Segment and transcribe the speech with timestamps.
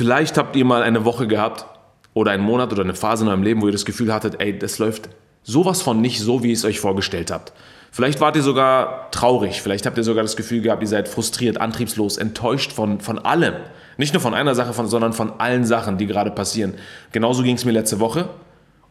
[0.00, 1.66] Vielleicht habt ihr mal eine Woche gehabt
[2.14, 4.58] oder einen Monat oder eine Phase in eurem Leben, wo ihr das Gefühl hattet, ey,
[4.58, 5.10] das läuft
[5.42, 7.52] sowas von nicht so, wie ihr es euch vorgestellt habt.
[7.92, 11.60] Vielleicht wart ihr sogar traurig, vielleicht habt ihr sogar das Gefühl gehabt, ihr seid frustriert,
[11.60, 13.56] antriebslos, enttäuscht von, von allem.
[13.98, 16.72] Nicht nur von einer Sache, von, sondern von allen Sachen, die gerade passieren.
[17.12, 18.30] Genauso ging es mir letzte Woche.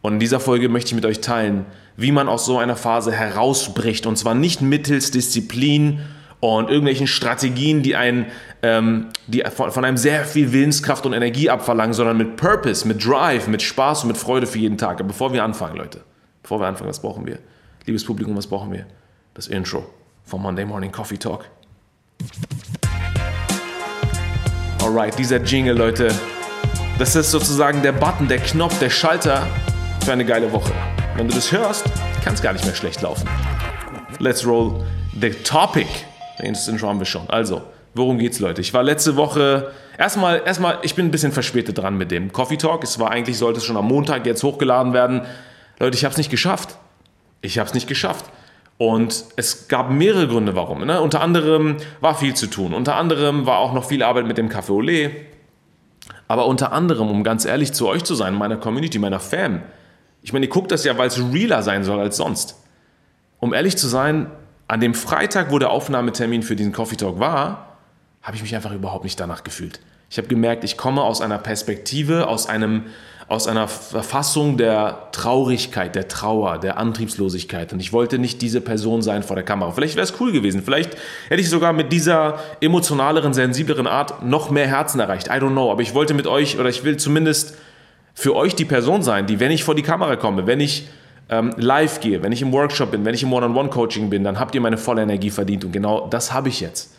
[0.02, 1.66] Und in dieser Folge möchte ich mit euch teilen,
[1.96, 4.06] wie man aus so einer Phase herausbricht.
[4.06, 6.02] Und zwar nicht mittels Disziplin
[6.40, 8.26] und irgendwelchen Strategien, die, einen,
[8.62, 13.46] ähm, die von, einem sehr viel Willenskraft und Energie abverlangen, sondern mit Purpose, mit Drive,
[13.46, 15.00] mit Spaß und mit Freude für jeden Tag.
[15.00, 16.00] Aber bevor wir anfangen, Leute,
[16.42, 17.38] bevor wir anfangen, was brauchen wir?
[17.84, 18.86] Liebes Publikum, was brauchen wir?
[19.34, 19.84] Das Intro
[20.24, 21.44] vom Monday Morning Coffee Talk.
[24.82, 26.12] Alright, dieser Jingle, Leute,
[26.98, 29.46] das ist sozusagen der Button, der Knopf, der Schalter
[30.04, 30.72] für eine geile Woche.
[31.16, 31.84] Wenn du das hörst,
[32.24, 33.28] kann es gar nicht mehr schlecht laufen.
[34.18, 34.84] Let's roll
[35.20, 35.86] the topic.
[36.42, 37.28] Das Intro haben wir schon.
[37.28, 37.62] Also,
[37.94, 38.60] worum geht's, Leute?
[38.60, 42.56] Ich war letzte Woche erstmal, erstmal, ich bin ein bisschen verspätet dran mit dem Coffee
[42.56, 42.84] Talk.
[42.84, 45.22] Es war eigentlich, sollte es schon am Montag jetzt hochgeladen werden.
[45.78, 46.76] Leute, ich habe es nicht geschafft.
[47.42, 48.26] Ich habe es nicht geschafft.
[48.78, 50.86] Und es gab mehrere Gründe, warum.
[50.86, 51.00] Ne?
[51.00, 52.72] Unter anderem war viel zu tun.
[52.72, 55.10] Unter anderem war auch noch viel Arbeit mit dem Café Olé.
[56.28, 59.62] Aber unter anderem, um ganz ehrlich zu euch zu sein, meiner Community, meiner Fam.
[60.22, 62.56] Ich meine, ihr guckt das ja, weil es realer sein soll als sonst.
[63.38, 64.30] Um ehrlich zu sein,
[64.70, 67.76] an dem Freitag, wo der Aufnahmetermin für diesen Coffee Talk war,
[68.22, 69.80] habe ich mich einfach überhaupt nicht danach gefühlt.
[70.10, 72.84] Ich habe gemerkt, ich komme aus einer Perspektive, aus einem
[73.26, 77.72] aus einer Verfassung der Traurigkeit, der Trauer, der Antriebslosigkeit.
[77.72, 79.70] Und ich wollte nicht diese Person sein vor der Kamera.
[79.70, 80.62] Vielleicht wäre es cool gewesen.
[80.64, 80.96] Vielleicht
[81.28, 85.28] hätte ich sogar mit dieser emotionaleren, sensibleren Art noch mehr Herzen erreicht.
[85.28, 85.70] I don't know.
[85.70, 87.56] Aber ich wollte mit euch, oder ich will zumindest
[88.14, 90.88] für euch die Person sein, die, wenn ich vor die Kamera komme, wenn ich
[91.30, 94.54] ähm, live gehe, wenn ich im Workshop bin, wenn ich im One-on-One-Coaching bin, dann habt
[94.54, 95.64] ihr meine volle Energie verdient.
[95.64, 96.92] Und genau das habe ich jetzt.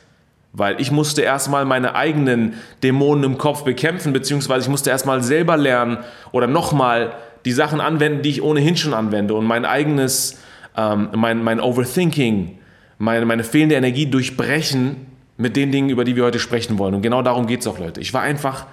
[0.54, 5.58] Weil ich musste erstmal meine eigenen Dämonen im Kopf bekämpfen, beziehungsweise ich musste erstmal selber
[5.58, 6.00] lernen
[6.32, 7.14] oder nochmal
[7.46, 10.40] die Sachen anwenden, die ich ohnehin schon anwende und mein eigenes,
[10.78, 12.58] ähm, mein, mein Overthinking,
[12.98, 15.08] meine, meine fehlende Energie durchbrechen
[15.38, 16.94] mit den Dingen, über die wir heute sprechen wollen.
[16.96, 18.00] Und genau darum geht es auch, Leute.
[18.00, 18.68] Ich war einfach,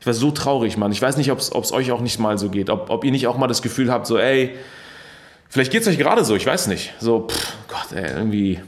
[0.00, 0.92] ich war so traurig, Mann.
[0.92, 3.26] Ich weiß nicht, ob es euch auch nicht mal so geht, ob, ob ihr nicht
[3.26, 4.54] auch mal das Gefühl habt, so, ey,
[5.52, 6.92] vielleicht geht es euch gerade so, ich weiß nicht.
[6.98, 8.58] So, pff, Gott, ey, irgendwie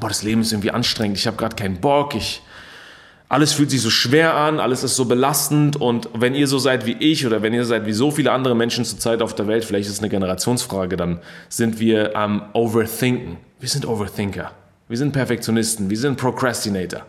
[0.00, 2.42] boah, das Leben ist irgendwie anstrengend, ich habe gerade keinen Bock, ich,
[3.28, 6.86] alles fühlt sich so schwer an, alles ist so belastend und wenn ihr so seid
[6.86, 9.64] wie ich oder wenn ihr seid wie so viele andere Menschen zurzeit auf der Welt,
[9.64, 13.36] vielleicht ist es eine Generationsfrage, dann sind wir am Overthinken.
[13.60, 14.52] Wir sind Overthinker.
[14.88, 15.90] Wir sind Perfektionisten.
[15.90, 17.02] Wir sind Procrastinator.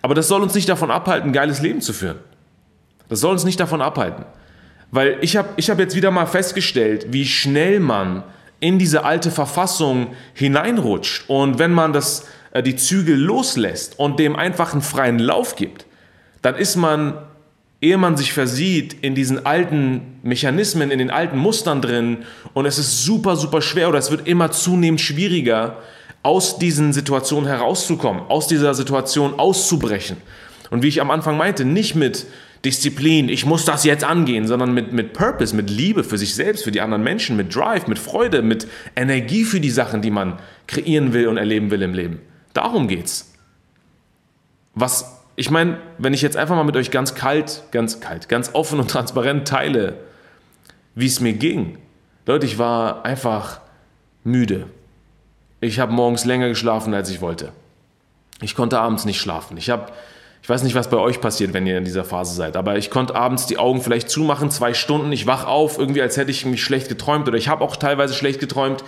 [0.00, 2.18] Aber das soll uns nicht davon abhalten, ein geiles Leben zu führen.
[3.08, 4.24] Das soll uns nicht davon abhalten.
[4.92, 8.22] Weil ich habe ich hab jetzt wieder mal festgestellt, wie schnell man
[8.60, 14.36] in diese alte Verfassung hineinrutscht und wenn man das, äh, die Zügel loslässt und dem
[14.36, 15.86] einfach einen freien Lauf gibt,
[16.42, 17.14] dann ist man,
[17.80, 22.18] ehe man sich versieht, in diesen alten Mechanismen, in den alten Mustern drin
[22.52, 25.78] und es ist super, super schwer oder es wird immer zunehmend schwieriger,
[26.22, 30.18] aus diesen Situationen herauszukommen, aus dieser Situation auszubrechen.
[30.70, 32.26] Und wie ich am Anfang meinte, nicht mit
[32.64, 36.62] Disziplin, ich muss das jetzt angehen, sondern mit, mit Purpose, mit Liebe für sich selbst,
[36.62, 40.38] für die anderen Menschen, mit Drive, mit Freude, mit Energie für die Sachen, die man
[40.68, 42.20] kreieren will und erleben will im Leben.
[42.54, 43.32] Darum geht's.
[44.74, 48.54] Was, ich meine, wenn ich jetzt einfach mal mit euch ganz kalt, ganz kalt, ganz
[48.54, 49.96] offen und transparent teile,
[50.94, 51.78] wie es mir ging.
[52.26, 53.60] Leute, ich war einfach
[54.22, 54.66] müde.
[55.60, 57.52] Ich habe morgens länger geschlafen, als ich wollte.
[58.40, 59.56] Ich konnte abends nicht schlafen.
[59.56, 59.92] Ich habe
[60.42, 62.90] ich weiß nicht, was bei euch passiert, wenn ihr in dieser Phase seid, aber ich
[62.90, 66.44] konnte abends die Augen vielleicht zumachen, zwei Stunden, ich wach auf, irgendwie als hätte ich
[66.44, 68.82] mich schlecht geträumt oder ich habe auch teilweise schlecht geträumt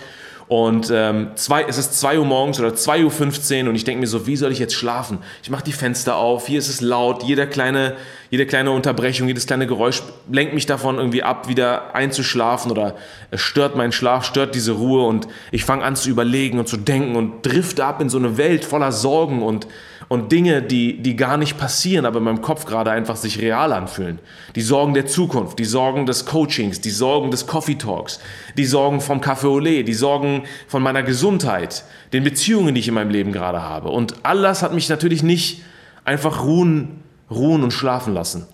[0.47, 4.07] und ähm, zwei, es ist 2 Uhr morgens oder 2.15 Uhr und ich denke mir
[4.07, 5.19] so, wie soll ich jetzt schlafen?
[5.41, 7.95] Ich mache die Fenster auf, hier ist es laut, jede kleine,
[8.29, 12.95] jede kleine Unterbrechung, jedes kleine Geräusch lenkt mich davon irgendwie ab, wieder einzuschlafen oder
[13.31, 16.77] es stört meinen Schlaf, stört diese Ruhe und ich fange an zu überlegen und zu
[16.77, 19.65] denken und drifte ab in so eine Welt voller Sorgen und
[20.07, 23.73] und Dinge, die, die gar nicht passieren, aber in meinem Kopf gerade einfach sich real
[23.73, 24.19] anfühlen.
[24.55, 28.19] Die Sorgen der Zukunft, die Sorgen des Coachings, die Sorgen des Coffee Talks,
[28.57, 31.83] die Sorgen vom Café Olé, die Sorgen von meiner Gesundheit,
[32.13, 33.89] den Beziehungen, die ich in meinem Leben gerade habe.
[33.89, 35.63] Und all das hat mich natürlich nicht
[36.03, 38.45] einfach ruhen, ruhen und schlafen lassen.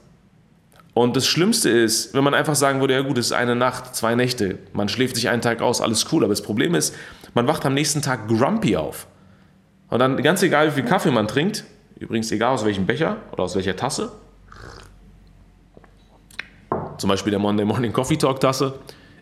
[0.94, 3.96] Und das Schlimmste ist, wenn man einfach sagen würde, ja gut, es ist eine Nacht,
[3.96, 6.24] zwei Nächte, man schläft sich einen Tag aus, alles cool.
[6.24, 6.94] Aber das Problem ist,
[7.34, 9.08] man wacht am nächsten Tag grumpy auf.
[9.92, 11.66] Und dann ganz egal, wie viel Kaffee man trinkt,
[12.00, 14.12] übrigens egal aus welchem Becher oder aus welcher Tasse,
[16.98, 18.80] zum Beispiel der Monday Morning Coffee Talk Tasse,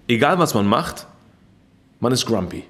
[0.07, 1.07] egal was man macht,
[1.99, 2.65] man ist grumpy.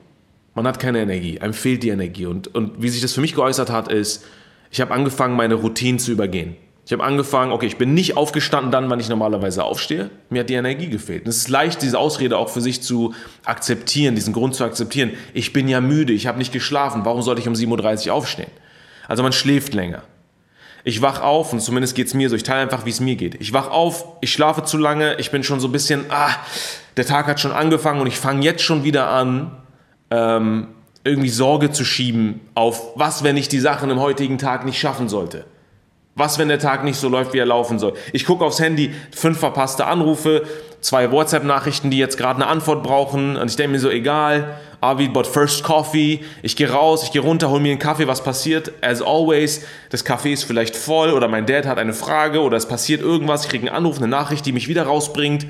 [0.56, 2.25] Man hat keine Energie, einem fehlt die Energie.
[2.25, 4.25] Und, und wie sich das für mich geäußert hat, ist,
[4.72, 6.56] ich habe angefangen, meine Routinen zu übergehen.
[6.89, 10.09] Ich habe angefangen, okay, ich bin nicht aufgestanden dann, wann ich normalerweise aufstehe.
[10.31, 11.25] Mir hat die Energie gefehlt.
[11.25, 13.13] Und es ist leicht, diese Ausrede auch für sich zu
[13.45, 15.12] akzeptieren, diesen Grund zu akzeptieren.
[15.36, 18.50] Ich bin ja müde, ich habe nicht geschlafen, warum sollte ich um 7.30 Uhr aufstehen?
[19.07, 20.01] Also man schläft länger.
[20.83, 23.15] Ich wach auf und zumindest geht es mir so, ich teile einfach, wie es mir
[23.15, 23.39] geht.
[23.39, 26.31] Ich wach auf, ich schlafe zu lange, ich bin schon so ein bisschen, ah,
[26.97, 29.51] der Tag hat schon angefangen und ich fange jetzt schon wieder an,
[30.09, 30.69] ähm,
[31.03, 35.07] irgendwie Sorge zu schieben auf, was, wenn ich die Sachen im heutigen Tag nicht schaffen
[35.07, 35.45] sollte.
[36.15, 37.94] Was, wenn der Tag nicht so läuft, wie er laufen soll?
[38.11, 40.44] Ich gucke aufs Handy, fünf verpasste Anrufe,
[40.81, 43.38] zwei WhatsApp-Nachrichten, die jetzt gerade eine Antwort brauchen.
[43.38, 46.21] Und ich denke mir so, egal, Avi bought first coffee.
[46.41, 48.07] Ich gehe raus, ich gehe runter, hol mir einen Kaffee.
[48.07, 48.71] Was passiert?
[48.81, 52.67] As always, das Café ist vielleicht voll oder mein Dad hat eine Frage oder es
[52.67, 53.44] passiert irgendwas.
[53.45, 55.45] Ich kriege einen Anruf, eine Nachricht, die mich wieder rausbringt.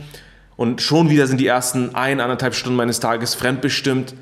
[0.56, 4.14] Und schon wieder sind die ersten ein, anderthalb Stunden meines Tages fremdbestimmt.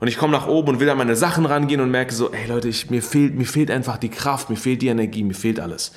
[0.00, 2.48] Und ich komme nach oben und will an meine Sachen rangehen und merke so, ey
[2.48, 5.60] Leute, ich, mir, fehlt, mir fehlt einfach die Kraft, mir fehlt die Energie, mir fehlt
[5.60, 5.92] alles.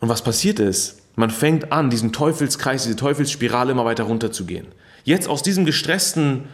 [0.00, 4.66] Und was passiert ist, man fängt an, diesen Teufelskreis, diese Teufelsspirale immer weiter runterzugehen.
[5.04, 6.44] Jetzt aus diesem gestressten,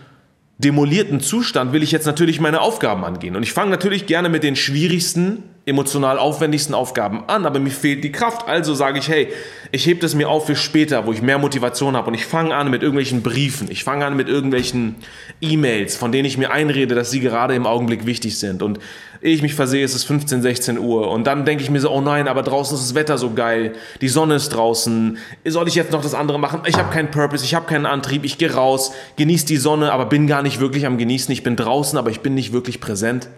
[0.59, 3.35] demolierten Zustand will ich jetzt natürlich meine Aufgaben angehen.
[3.35, 8.03] Und ich fange natürlich gerne mit den schwierigsten, emotional aufwendigsten Aufgaben an, aber mir fehlt
[8.03, 8.49] die Kraft.
[8.49, 9.29] Also sage ich, hey,
[9.71, 12.55] ich hebe das mir auf für später, wo ich mehr Motivation habe und ich fange
[12.55, 14.97] an mit irgendwelchen Briefen, ich fange an mit irgendwelchen
[15.41, 18.63] E-Mails, von denen ich mir einrede, dass sie gerade im Augenblick wichtig sind.
[18.63, 18.79] Und
[19.21, 21.11] ehe ich mich versehe, ist es 15, 16 Uhr.
[21.11, 23.75] Und dann denke ich mir so, oh nein, aber draußen ist das Wetter so geil,
[24.01, 26.63] die Sonne ist draußen, soll ich jetzt noch das andere machen?
[26.67, 30.07] Ich habe keinen Purpose, ich habe keinen Antrieb, ich gehe raus, genieße die Sonne, aber
[30.07, 33.29] bin gar nicht wirklich am Genießen, ich bin draußen, aber ich bin nicht wirklich präsent.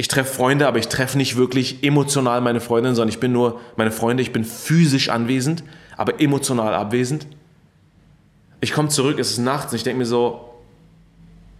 [0.00, 3.60] Ich treffe Freunde, aber ich treffe nicht wirklich emotional meine Freundin, sondern ich bin nur
[3.76, 5.64] meine Freunde, ich bin physisch anwesend,
[5.96, 7.26] aber emotional abwesend.
[8.60, 10.54] Ich komme zurück, es ist nachts und ich denke mir so,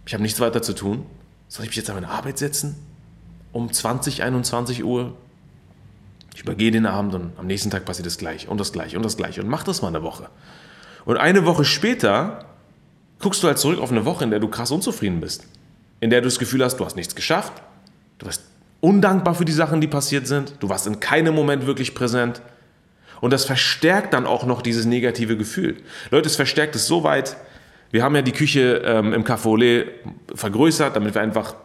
[0.05, 1.05] ich habe nichts weiter zu tun.
[1.49, 2.77] Soll ich mich jetzt an meine Arbeit setzen?
[3.51, 5.17] Um 20, 21 Uhr?
[6.33, 9.03] Ich übergehe den Abend und am nächsten Tag passiert das gleich und das gleich und
[9.03, 10.29] das gleich und mach das mal eine Woche.
[11.03, 12.45] Und eine Woche später
[13.19, 15.45] guckst du halt zurück auf eine Woche, in der du krass unzufrieden bist.
[15.99, 17.51] In der du das Gefühl hast, du hast nichts geschafft,
[18.19, 18.43] Du warst
[18.81, 20.53] undankbar für die Sachen, die passiert sind.
[20.59, 22.41] Du warst in keinem Moment wirklich präsent.
[23.21, 25.77] Und das verstärkt dann auch noch dieses negative Gefühl.
[26.11, 27.35] Leute, es verstärkt es so weit.
[27.91, 29.85] Wir haben ja die Küche ähm, im Café Olé
[30.35, 31.55] vergrößert, damit wir einfach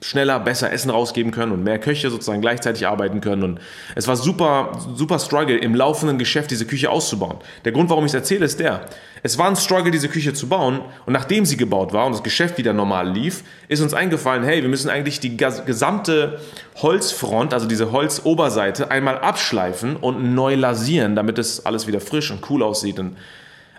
[0.00, 3.42] schneller, besser Essen rausgeben können und mehr Köche sozusagen gleichzeitig arbeiten können.
[3.42, 3.60] Und
[3.96, 7.38] es war super, super Struggle, im laufenden Geschäft diese Küche auszubauen.
[7.64, 8.82] Der Grund, warum ich es erzähle, ist der.
[9.24, 10.80] Es war ein Struggle, diese Küche zu bauen.
[11.04, 14.62] Und nachdem sie gebaut war und das Geschäft wieder normal lief, ist uns eingefallen, hey,
[14.62, 16.40] wir müssen eigentlich die gesamte
[16.76, 22.48] Holzfront, also diese Holzoberseite, einmal abschleifen und neu lasieren, damit es alles wieder frisch und
[22.50, 23.00] cool aussieht.
[23.00, 23.16] Und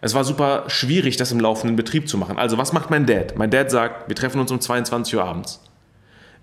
[0.01, 2.37] es war super schwierig, das im laufenden Betrieb zu machen.
[2.37, 3.37] Also, was macht mein Dad?
[3.37, 5.61] Mein Dad sagt, wir treffen uns um 22 Uhr abends.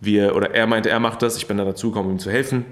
[0.00, 2.64] Wir, oder er meinte, er macht das, ich bin da dazugekommen, um ihm zu helfen.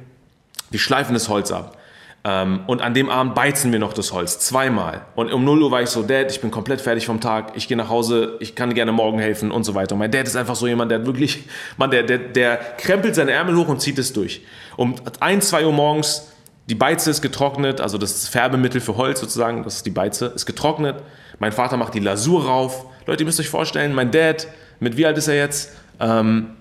[0.71, 1.79] Wir schleifen das Holz ab.
[2.26, 5.03] Ähm, und an dem Abend beizen wir noch das Holz, zweimal.
[5.15, 7.69] Und um 0 Uhr war ich so, Dad, ich bin komplett fertig vom Tag, ich
[7.69, 9.94] gehe nach Hause, ich kann gerne morgen helfen und so weiter.
[9.94, 11.44] Und mein Dad ist einfach so jemand, der wirklich,
[11.76, 14.41] man, der, der, der krempelt seine Ärmel hoch und zieht es durch.
[14.77, 16.32] Um 1, 2 Uhr morgens,
[16.67, 20.47] die Beize ist getrocknet, also das Färbemittel für Holz sozusagen, das ist die Beize, ist
[20.47, 20.97] getrocknet.
[21.38, 22.87] Mein Vater macht die Lasur rauf.
[23.06, 24.49] Leute, ihr müsst euch vorstellen, mein Dad,
[24.81, 25.73] mit wie alt ist er jetzt?
[26.00, 26.53] Ähm,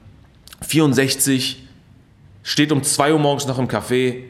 [0.63, 1.63] 64,
[2.43, 4.23] steht um 2 Uhr morgens noch im Café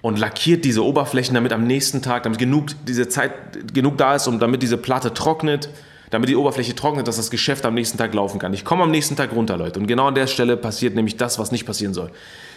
[0.00, 4.26] und lackiert diese Oberflächen, damit am nächsten Tag, damit genug diese Zeit genug da ist,
[4.26, 5.68] um damit diese Platte trocknet,
[6.10, 8.54] damit die Oberfläche trocknet, dass das Geschäft am nächsten Tag laufen kann.
[8.54, 9.78] Ich komme am nächsten Tag runter, Leute.
[9.78, 12.10] Und genau an der Stelle passiert nämlich das, was nicht passieren soll.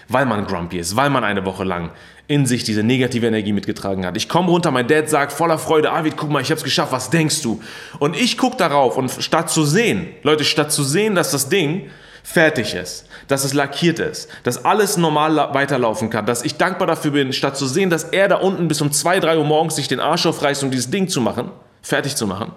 [0.07, 1.91] Weil man grumpy ist, weil man eine Woche lang
[2.27, 4.15] in sich diese negative Energie mitgetragen hat.
[4.15, 7.09] Ich komme runter, mein Dad sagt voller Freude, Arvid, guck mal, ich hab's geschafft, was
[7.09, 7.61] denkst du?
[7.99, 11.89] Und ich gucke darauf und statt zu sehen, Leute, statt zu sehen, dass das Ding
[12.23, 17.11] fertig ist, dass es lackiert ist, dass alles normal weiterlaufen kann, dass ich dankbar dafür
[17.11, 19.87] bin, statt zu sehen, dass er da unten bis um 2, 3 Uhr morgens sich
[19.87, 22.51] den Arsch aufreißt, um dieses Ding zu machen, fertig zu machen,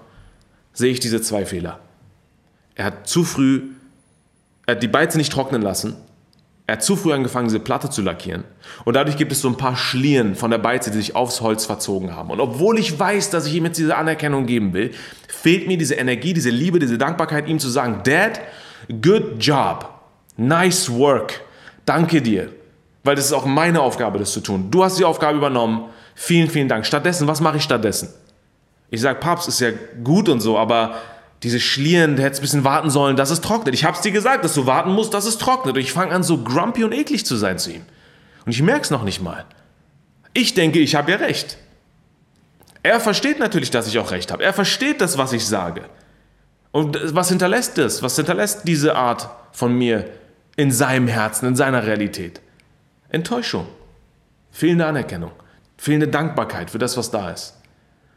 [0.73, 1.79] sehe ich diese zwei Fehler.
[2.75, 3.63] Er hat zu früh,
[4.67, 5.97] er hat die Beize nicht trocknen lassen,
[6.67, 8.45] er hat zu früh angefangen, diese Platte zu lackieren.
[8.85, 11.67] Und dadurch gibt es so ein paar Schlieren von der Beize, die sich aufs Holz
[11.67, 12.31] verzogen haben.
[12.31, 14.93] Und obwohl ich weiß, dass ich ihm jetzt diese Anerkennung geben will,
[15.29, 18.41] fehlt mir diese Energie, diese Liebe, diese Dankbarkeit, ihm zu sagen, Dad,
[18.89, 19.94] Good job.
[20.37, 21.41] Nice work.
[21.85, 22.51] Danke dir.
[23.03, 24.71] Weil das ist auch meine Aufgabe, das zu tun.
[24.71, 25.91] Du hast die Aufgabe übernommen.
[26.15, 26.87] Vielen, vielen Dank.
[26.87, 28.09] Stattdessen, was mache ich stattdessen?
[28.91, 29.71] Ich sage, Papst ist ja
[30.03, 30.95] gut und so, aber
[31.43, 33.75] diese Schlieren, du hättest ein bisschen warten sollen, dass es trocknet.
[33.75, 35.75] Ich habe es dir gesagt, dass du warten musst, dass es trocknet.
[35.75, 37.83] Und ich fange an, so grumpy und eklig zu sein zu ihm.
[38.47, 39.45] Und ich merke es noch nicht mal.
[40.33, 41.59] Ich denke, ich habe ja recht.
[42.83, 44.43] Er versteht natürlich, dass ich auch recht habe.
[44.43, 45.83] Er versteht das, was ich sage.
[46.71, 48.03] Und was hinterlässt das?
[48.03, 50.09] Was hinterlässt diese Art von mir
[50.57, 52.41] in seinem Herzen, in seiner Realität?
[53.09, 53.67] Enttäuschung,
[54.51, 55.33] Fehlende Anerkennung,
[55.77, 57.57] fehlende Dankbarkeit für das, was da ist.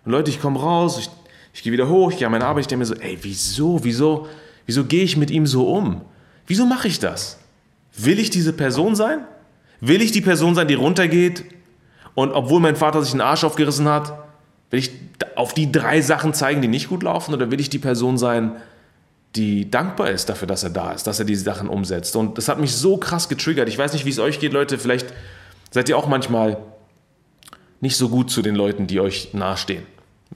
[0.06, 1.10] Und Leute, ich komme raus, ich,
[1.54, 3.84] ich gehe wieder hoch, ich gehe an meine Arbeit, ich denke mir so, ey, wieso,
[3.84, 4.28] wieso,
[4.68, 6.02] wieso gehe ich mit ihm so um?
[6.46, 7.40] Wieso mache ich das?
[7.96, 9.26] Will ich diese Person sein?
[9.82, 11.44] Will ich die Person sein, die runtergeht
[12.14, 14.14] und obwohl mein Vater sich einen Arsch aufgerissen hat,
[14.70, 14.92] will ich
[15.36, 18.54] auf die drei Sachen zeigen, die nicht gut laufen oder will ich die Person sein,
[18.54, 18.58] die
[19.34, 22.16] dankbar ist dafür, dass er da ist, dass er diese Sachen umsetzt?
[22.16, 23.70] Und das hat mich so krass getriggert.
[23.70, 24.78] Ich weiß nicht, wie es euch geht, Leute.
[24.78, 25.14] Vielleicht
[25.72, 26.58] seid ihr auch manchmal
[27.80, 29.84] nicht so gut zu den Leuten, die euch nahestehen.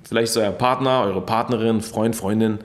[0.03, 2.59] Vielleicht ist euer Partner, eure Partnerin, Freund, Freundin,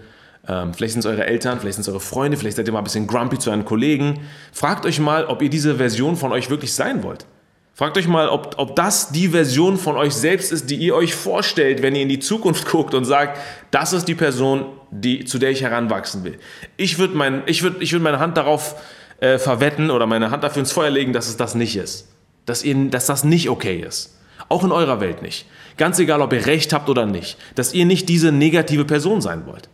[0.49, 2.79] ähm, vielleicht sind es eure Eltern, vielleicht sind es eure Freunde, vielleicht seid ihr mal
[2.79, 4.21] ein bisschen grumpy zu euren Kollegen.
[4.53, 7.27] Fragt euch mal, ob ihr diese Version von euch wirklich sein wollt.
[7.75, 11.15] Fragt euch mal, ob, ob das die Version von euch selbst ist, die ihr euch
[11.15, 13.39] vorstellt, wenn ihr in die Zukunft guckt und sagt,
[13.71, 16.39] das ist die Person, die, zu der ich heranwachsen will.
[16.77, 18.77] Ich würde mein, ich würd, ich würd meine Hand darauf
[19.21, 22.09] äh, verwetten oder meine Hand dafür ins Feuer legen, dass es das nicht ist.
[22.45, 24.17] Dass, ihr, dass das nicht okay ist.
[24.49, 25.47] Auch in eurer Welt nicht.
[25.77, 27.37] Ganz egal, ob ihr recht habt oder nicht.
[27.55, 29.69] Dass ihr nicht diese negative Person sein wollt.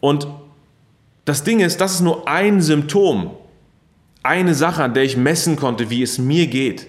[0.00, 0.26] Und
[1.24, 3.32] das Ding ist, das ist nur ein Symptom,
[4.22, 6.86] eine Sache, an der ich messen konnte, wie es mir geht.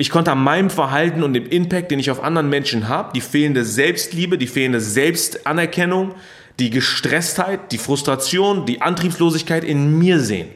[0.00, 3.20] Ich konnte an meinem Verhalten und dem Impact, den ich auf anderen Menschen habe, die
[3.20, 6.14] fehlende Selbstliebe, die fehlende Selbstanerkennung,
[6.60, 10.50] die Gestresstheit, die Frustration, die Antriebslosigkeit in mir sehen.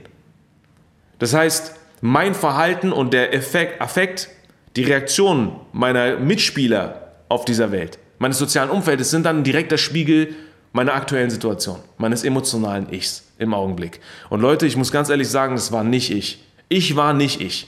[1.19, 4.29] Das heißt, mein Verhalten und der Effekt, Affekt,
[4.77, 10.37] die Reaktion meiner Mitspieler auf dieser Welt, meines sozialen Umfeldes sind dann ein direkter Spiegel
[10.73, 13.99] meiner aktuellen Situation, meines emotionalen Ichs im Augenblick.
[14.31, 16.45] Und Leute, ich muss ganz ehrlich sagen, das war nicht ich.
[16.69, 17.67] Ich war nicht ich.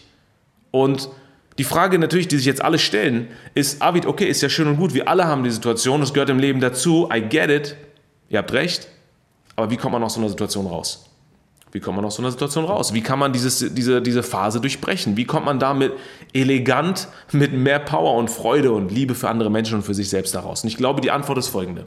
[0.70, 1.08] Und
[1.58, 4.76] die Frage natürlich, die sich jetzt alle stellen, ist, Avid, okay, ist ja schön und
[4.76, 7.76] gut, wir alle haben die Situation, das gehört im Leben dazu, I get it,
[8.28, 8.88] ihr habt recht,
[9.56, 11.08] aber wie kommt man aus so einer Situation raus?
[11.74, 12.94] Wie kommt man aus so einer Situation raus?
[12.94, 15.16] Wie kann man dieses, diese, diese Phase durchbrechen?
[15.16, 15.92] Wie kommt man damit
[16.32, 20.36] elegant, mit mehr Power und Freude und Liebe für andere Menschen und für sich selbst
[20.36, 20.62] daraus?
[20.62, 21.86] Und ich glaube, die Antwort ist folgende.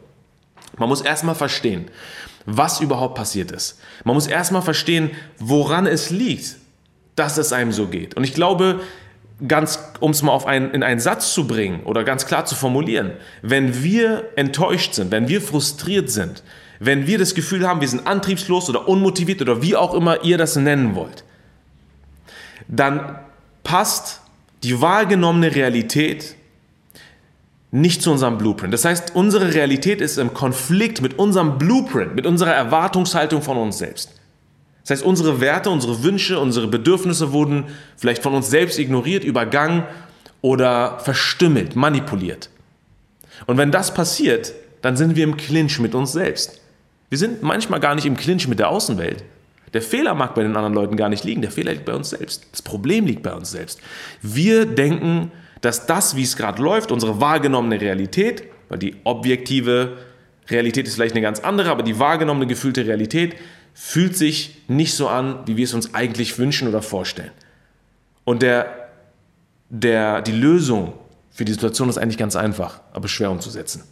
[0.77, 1.85] Man muss erstmal verstehen,
[2.45, 3.79] was überhaupt passiert ist.
[4.03, 6.57] Man muss erstmal verstehen, woran es liegt,
[7.15, 8.15] dass es einem so geht.
[8.15, 8.81] Und ich glaube,
[9.45, 12.55] ganz, um es mal auf einen, in einen Satz zu bringen oder ganz klar zu
[12.55, 16.43] formulieren, wenn wir enttäuscht sind, wenn wir frustriert sind,
[16.79, 20.37] wenn wir das Gefühl haben, wir sind antriebslos oder unmotiviert oder wie auch immer ihr
[20.37, 21.23] das nennen wollt,
[22.67, 23.19] dann
[23.63, 24.21] passt
[24.63, 26.35] die wahrgenommene Realität
[27.71, 28.73] nicht zu unserem Blueprint.
[28.73, 33.77] Das heißt, unsere Realität ist im Konflikt mit unserem Blueprint, mit unserer Erwartungshaltung von uns
[33.77, 34.16] selbst.
[34.87, 37.65] Das heißt, unsere Werte, unsere Wünsche, unsere Bedürfnisse wurden
[37.97, 39.83] vielleicht von uns selbst ignoriert, übergangen
[40.39, 42.49] oder verstümmelt, manipuliert.
[43.47, 46.61] Und wenn das passiert, dann sind wir im Clinch mit uns selbst.
[47.09, 49.25] Wir sind manchmal gar nicht im Clinch mit der Außenwelt.
[49.73, 52.11] Der Fehler mag bei den anderen Leuten gar nicht liegen, der Fehler liegt bei uns
[52.11, 52.47] selbst.
[52.53, 53.81] Das Problem liegt bei uns selbst.
[54.21, 59.97] Wir denken, dass das, wie es gerade läuft, unsere wahrgenommene Realität, weil die objektive
[60.49, 63.35] Realität ist vielleicht eine ganz andere, aber die wahrgenommene, gefühlte Realität
[63.79, 67.31] fühlt sich nicht so an, wie wir es uns eigentlich wünschen oder vorstellen.
[68.23, 68.89] Und der,
[69.69, 70.93] der, die Lösung
[71.29, 73.83] für die Situation ist eigentlich ganz einfach, aber schwer umzusetzen.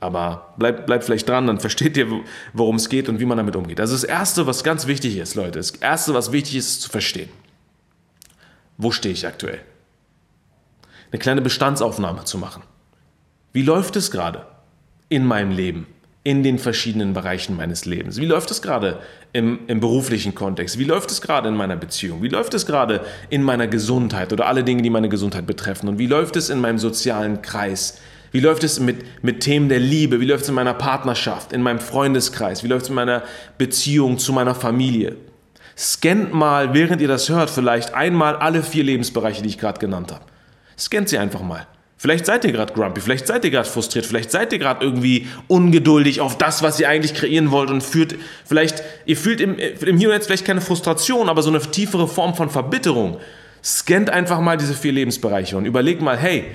[0.00, 2.06] Aber bleibt bleib vielleicht dran, dann versteht ihr,
[2.52, 3.78] worum es geht und wie man damit umgeht.
[3.78, 5.58] Ist das Erste, was ganz wichtig ist, Leute.
[5.58, 7.28] Das Erste, was wichtig ist, ist zu verstehen.
[8.78, 9.60] Wo stehe ich aktuell?
[11.10, 12.62] eine kleine Bestandsaufnahme zu machen.
[13.52, 14.46] Wie läuft es gerade
[15.08, 15.86] in meinem Leben,
[16.22, 18.18] in den verschiedenen Bereichen meines Lebens?
[18.18, 18.98] Wie läuft es gerade
[19.32, 20.78] im, im beruflichen Kontext?
[20.78, 22.22] Wie läuft es gerade in meiner Beziehung?
[22.22, 23.00] Wie läuft es gerade
[23.30, 25.88] in meiner Gesundheit oder alle Dinge, die meine Gesundheit betreffen?
[25.88, 27.98] Und wie läuft es in meinem sozialen Kreis?
[28.32, 30.20] Wie läuft es mit, mit Themen der Liebe?
[30.20, 32.62] Wie läuft es in meiner Partnerschaft, in meinem Freundeskreis?
[32.62, 33.22] Wie läuft es in meiner
[33.56, 35.16] Beziehung zu meiner Familie?
[35.76, 40.12] Scannt mal, während ihr das hört, vielleicht einmal alle vier Lebensbereiche, die ich gerade genannt
[40.12, 40.24] habe.
[40.78, 41.66] Scannt sie einfach mal.
[42.00, 45.26] Vielleicht seid ihr gerade grumpy, vielleicht seid ihr gerade frustriert, vielleicht seid ihr gerade irgendwie
[45.48, 48.14] ungeduldig auf das, was ihr eigentlich kreieren wollt und führt
[48.46, 52.08] vielleicht, ihr fühlt im, im Hier und Jetzt vielleicht keine Frustration, aber so eine tiefere
[52.08, 53.18] Form von Verbitterung.
[53.62, 56.46] Scannt einfach mal diese vier Lebensbereiche und überlegt mal, hey,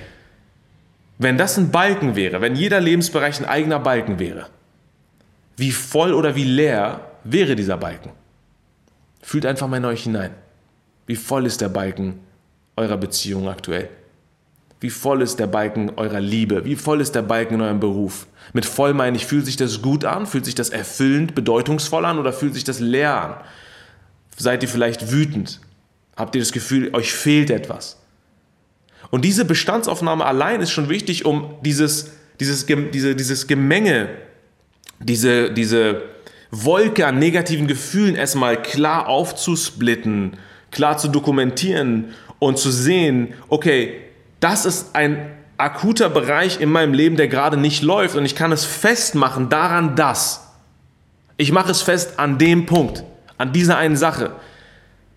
[1.19, 4.47] wenn das ein Balken wäre, wenn jeder Lebensbereich ein eigener Balken wäre,
[5.57, 8.09] wie voll oder wie leer wäre dieser Balken?
[9.21, 10.31] Fühlt einfach mal in euch hinein.
[11.05, 12.21] Wie voll ist der Balken
[12.75, 13.89] eurer Beziehung aktuell?
[14.85, 16.63] Wie voll ist der Balken eurer Liebe?
[16.63, 18.27] Wie voll ist der Balken in eurem Beruf?
[18.53, 20.27] Mit voll meine ich, fühlt sich das gut an?
[20.27, 23.33] Fühlt sich das erfüllend, bedeutungsvoll an oder fühlt sich das leer an?
[24.37, 25.59] Seid ihr vielleicht wütend?
[26.15, 27.97] Habt ihr das Gefühl, euch fehlt etwas?
[29.09, 34.09] Und diese Bestandsaufnahme allein ist schon wichtig, um dieses, dieses, diese, dieses Gemenge,
[34.99, 36.03] diese, diese
[36.51, 40.37] Wolke an negativen Gefühlen erstmal klar aufzusplitten,
[40.69, 44.04] klar zu dokumentieren und zu sehen, okay,
[44.45, 48.51] das ist ein akuter Bereich in meinem Leben, der gerade nicht läuft und ich kann
[48.51, 50.53] es festmachen daran, dass.
[51.35, 53.03] Ich mache es fest an dem Punkt,
[53.39, 54.33] an dieser einen Sache.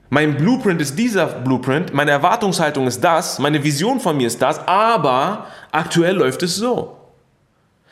[0.09, 4.67] Mein Blueprint ist dieser Blueprint, meine Erwartungshaltung ist das, meine Vision von mir ist das,
[4.67, 6.97] aber aktuell läuft es so.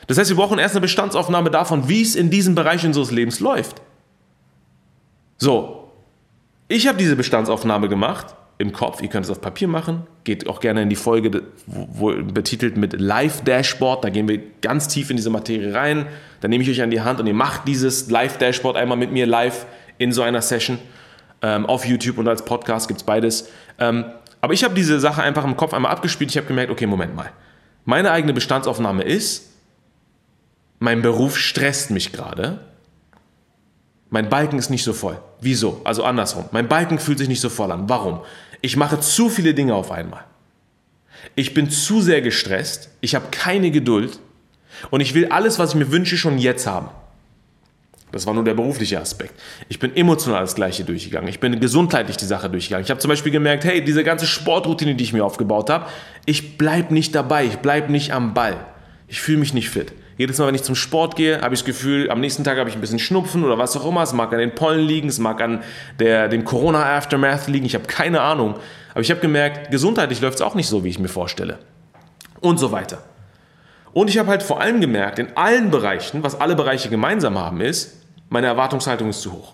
[0.07, 3.39] Das heißt, wir brauchen erst eine Bestandsaufnahme davon, wie es in diesem Bereich unseres Lebens
[3.39, 3.79] läuft.
[5.37, 5.91] So,
[6.67, 9.01] ich habe diese Bestandsaufnahme gemacht im Kopf.
[9.01, 10.07] Ihr könnt es auf Papier machen.
[10.23, 14.03] Geht auch gerne in die Folge wo, wo, betitelt mit Live Dashboard.
[14.03, 16.07] Da gehen wir ganz tief in diese Materie rein.
[16.41, 19.11] Da nehme ich euch an die Hand und ihr macht dieses Live Dashboard einmal mit
[19.11, 19.65] mir live
[19.97, 20.79] in so einer Session.
[21.43, 23.49] Ähm, auf YouTube und als Podcast gibt es beides.
[23.77, 24.05] Ähm,
[24.41, 26.31] aber ich habe diese Sache einfach im Kopf einmal abgespielt.
[26.31, 27.29] Ich habe gemerkt, okay, Moment mal.
[27.85, 29.51] Meine eigene Bestandsaufnahme ist,
[30.79, 32.59] mein Beruf stresst mich gerade.
[34.09, 35.19] Mein Balken ist nicht so voll.
[35.41, 35.81] Wieso?
[35.83, 36.45] Also andersrum.
[36.51, 37.89] Mein Balken fühlt sich nicht so voll an.
[37.89, 38.21] Warum?
[38.61, 40.23] Ich mache zu viele Dinge auf einmal.
[41.35, 42.89] Ich bin zu sehr gestresst.
[43.01, 44.19] Ich habe keine Geduld.
[44.91, 46.89] Und ich will alles, was ich mir wünsche, schon jetzt haben.
[48.11, 49.33] Das war nur der berufliche Aspekt.
[49.67, 51.27] Ich bin emotional das Gleiche durchgegangen.
[51.27, 52.85] Ich bin gesundheitlich die Sache durchgegangen.
[52.85, 55.87] Ich habe zum Beispiel gemerkt, hey, diese ganze Sportroutine, die ich mir aufgebaut habe,
[56.25, 58.65] ich bleibe nicht dabei, ich bleibe nicht am Ball.
[59.07, 59.91] Ich fühle mich nicht fit.
[60.17, 62.69] Jedes Mal, wenn ich zum Sport gehe, habe ich das Gefühl, am nächsten Tag habe
[62.69, 64.01] ich ein bisschen Schnupfen oder was auch immer.
[64.01, 65.63] Es mag an den Pollen liegen, es mag an
[65.99, 67.67] der, dem Corona-Aftermath liegen.
[67.67, 68.55] Ich habe keine Ahnung.
[68.91, 71.59] Aber ich habe gemerkt, gesundheitlich läuft es auch nicht so, wie ich mir vorstelle.
[72.39, 73.03] Und so weiter.
[73.93, 77.61] Und ich habe halt vor allem gemerkt, in allen Bereichen, was alle Bereiche gemeinsam haben,
[77.61, 79.53] ist, meine Erwartungshaltung ist zu hoch.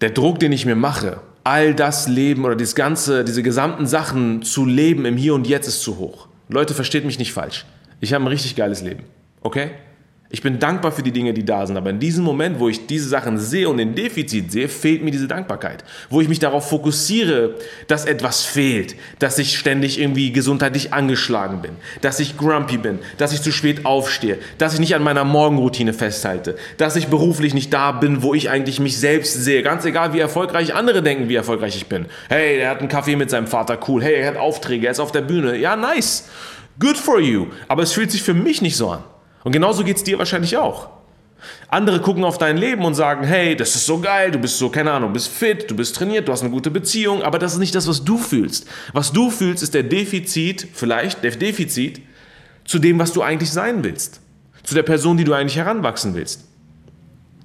[0.00, 4.42] Der Druck, den ich mir mache, all das Leben oder das ganze, diese gesamten Sachen
[4.42, 6.28] zu leben im Hier und Jetzt ist zu hoch.
[6.48, 7.66] Leute, versteht mich nicht falsch.
[8.00, 9.04] Ich habe ein richtig geiles Leben.
[9.42, 9.70] Okay?
[10.32, 12.86] Ich bin dankbar für die Dinge, die da sind, aber in diesem Moment, wo ich
[12.86, 15.82] diese Sachen sehe und in Defizit sehe, fehlt mir diese Dankbarkeit.
[16.08, 17.56] Wo ich mich darauf fokussiere,
[17.88, 23.32] dass etwas fehlt, dass ich ständig irgendwie gesundheitlich angeschlagen bin, dass ich grumpy bin, dass
[23.32, 27.72] ich zu spät aufstehe, dass ich nicht an meiner Morgenroutine festhalte, dass ich beruflich nicht
[27.72, 29.64] da bin, wo ich eigentlich mich selbst sehe.
[29.64, 32.06] Ganz egal, wie erfolgreich andere denken, wie erfolgreich ich bin.
[32.28, 34.00] Hey, er hat einen Kaffee mit seinem Vater, cool.
[34.00, 35.56] Hey, er hat Aufträge, er ist auf der Bühne.
[35.56, 36.28] Ja, nice.
[36.78, 37.46] Good for you.
[37.68, 39.04] Aber es fühlt sich für mich nicht so an.
[39.44, 40.88] Und genauso geht es dir wahrscheinlich auch.
[41.68, 44.68] Andere gucken auf dein Leben und sagen, hey, das ist so geil, du bist so,
[44.68, 47.58] keine Ahnung, bist fit, du bist trainiert, du hast eine gute Beziehung, aber das ist
[47.58, 48.66] nicht das, was du fühlst.
[48.92, 52.02] Was du fühlst, ist der Defizit, vielleicht der Defizit
[52.64, 54.20] zu dem, was du eigentlich sein willst.
[54.62, 56.49] Zu der Person, die du eigentlich heranwachsen willst.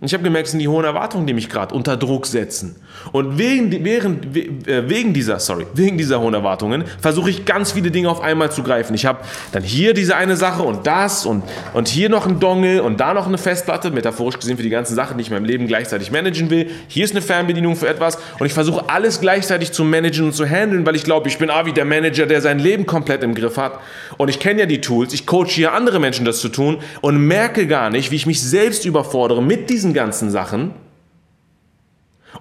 [0.02, 2.76] Und ich habe gemerkt, es sind die hohen Erwartungen, die mich gerade unter Druck setzen.
[3.14, 7.92] Und wegen, während, äh, wegen, dieser, sorry, wegen dieser hohen Erwartungen versuche ich ganz viele
[7.92, 8.94] Dinge auf einmal zu greifen.
[8.94, 9.20] Ich habe
[9.54, 13.14] dann hier diese eine Sache und das und, und hier noch ein Dongle und da
[13.14, 16.12] noch eine Festplatte, metaphorisch gesehen für die ganzen Sachen, die ich in meinem Leben gleichzeitig
[16.12, 16.70] managen will.
[16.90, 20.46] Hier ist eine Fernbedienung für etwas und ich versuche alles gleichzeitig zu managen und zu
[20.46, 23.56] handeln, weil ich glaube, ich bin Avi der Manager, der sein Leben komplett im Griff
[23.56, 23.80] hat.
[24.18, 27.18] Und ich kenne ja die Tools, ich coache hier andere Menschen, das zu tun und
[27.18, 30.72] merke gar nicht, wie ich mich selbst überfordere mit diesen ganzen Sachen.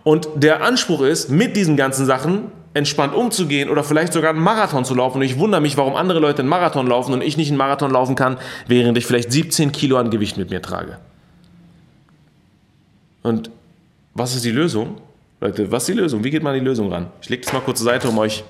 [0.03, 4.85] Und der Anspruch ist, mit diesen ganzen Sachen entspannt umzugehen oder vielleicht sogar einen Marathon
[4.85, 5.19] zu laufen.
[5.19, 7.90] Und ich wundere mich, warum andere Leute einen Marathon laufen und ich nicht einen Marathon
[7.90, 8.37] laufen kann,
[8.67, 10.99] während ich vielleicht 17 Kilo an Gewicht mit mir trage.
[13.23, 13.51] Und
[14.12, 15.01] was ist die Lösung?
[15.40, 16.25] Leute, was ist die Lösung?
[16.25, 17.07] Wie geht man an die Lösung ran?
[17.23, 18.45] Ich lege das mal kurz zur Seite, um euch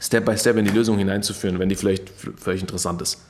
[0.00, 2.12] Step by Step in die Lösung hineinzuführen, wenn die vielleicht
[2.46, 3.20] euch interessant ist.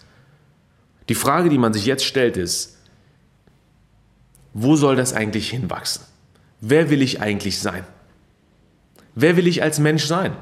[1.08, 2.73] Die Frage, die man sich jetzt stellt, ist,
[4.54, 6.04] wo soll das eigentlich hinwachsen?
[6.60, 7.84] Wer will ich eigentlich sein?
[9.14, 10.32] Wer will ich als Mensch sein?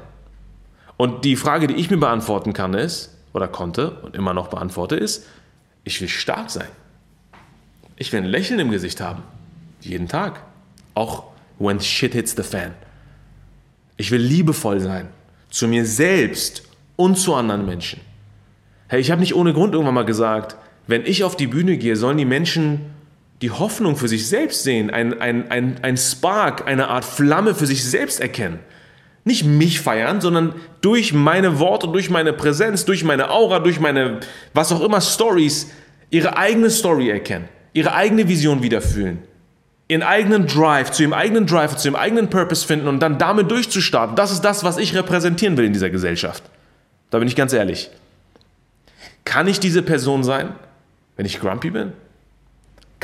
[0.97, 4.95] Und die Frage, die ich mir beantworten kann, ist, oder konnte und immer noch beantworte,
[4.95, 5.25] ist,
[5.83, 6.67] ich will stark sein.
[7.97, 9.23] Ich will ein Lächeln im Gesicht haben.
[9.81, 10.41] Jeden Tag.
[10.93, 11.25] Auch
[11.59, 12.73] when shit hits the fan.
[13.97, 15.09] Ich will liebevoll sein.
[15.49, 16.63] Zu mir selbst
[16.95, 17.99] und zu anderen Menschen.
[18.87, 20.55] Hey, ich habe nicht ohne Grund irgendwann mal gesagt,
[20.87, 22.81] wenn ich auf die Bühne gehe, sollen die Menschen
[23.41, 27.65] die Hoffnung für sich selbst sehen, ein, ein, ein, ein Spark, eine Art Flamme für
[27.65, 28.59] sich selbst erkennen.
[29.25, 34.19] Nicht mich feiern, sondern durch meine Worte, durch meine Präsenz, durch meine Aura, durch meine,
[34.53, 35.71] was auch immer, Stories,
[36.09, 39.19] ihre eigene Story erkennen, ihre eigene Vision wiederfühlen,
[39.87, 43.49] ihren eigenen Drive, zu ihrem eigenen Drive, zu ihrem eigenen Purpose finden und dann damit
[43.49, 44.15] durchzustarten.
[44.15, 46.43] Das ist das, was ich repräsentieren will in dieser Gesellschaft.
[47.09, 47.89] Da bin ich ganz ehrlich.
[49.25, 50.49] Kann ich diese Person sein,
[51.15, 51.93] wenn ich grumpy bin?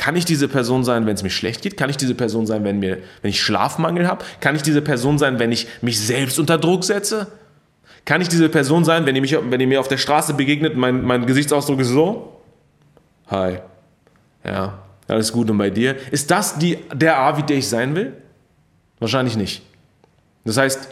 [0.00, 1.76] Kann ich diese Person sein, wenn es mir schlecht geht?
[1.76, 4.24] Kann ich diese Person sein, wenn, mir, wenn ich Schlafmangel habe?
[4.40, 7.26] Kann ich diese Person sein, wenn ich mich selbst unter Druck setze?
[8.06, 10.74] Kann ich diese Person sein, wenn ihr, mich, wenn ihr mir auf der Straße begegnet,
[10.74, 12.40] mein, mein Gesichtsausdruck ist so?
[13.26, 13.58] Hi.
[14.42, 15.96] Ja, alles gut und bei dir?
[16.10, 18.14] Ist das die, der A, wie der ich sein will?
[19.00, 19.60] Wahrscheinlich nicht.
[20.46, 20.88] Das heißt,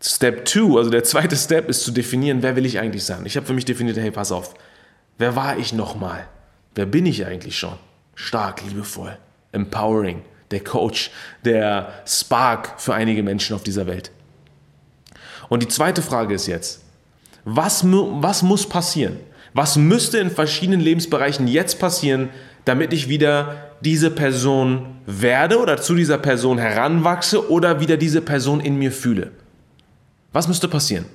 [0.00, 3.26] Step 2, also der zweite Step ist zu definieren, wer will ich eigentlich sein.
[3.26, 4.54] Ich habe für mich definiert, hey, pass auf,
[5.18, 6.28] wer war ich nochmal?
[6.76, 7.76] Wer bin ich eigentlich schon?
[8.14, 9.16] Stark, liebevoll,
[9.52, 11.10] empowering, der Coach,
[11.44, 14.10] der Spark für einige Menschen auf dieser Welt.
[15.48, 16.82] Und die zweite Frage ist jetzt,
[17.44, 19.18] was, was muss passieren?
[19.54, 22.30] Was müsste in verschiedenen Lebensbereichen jetzt passieren,
[22.64, 28.60] damit ich wieder diese Person werde oder zu dieser Person heranwachse oder wieder diese Person
[28.60, 29.32] in mir fühle?
[30.32, 31.06] Was müsste passieren?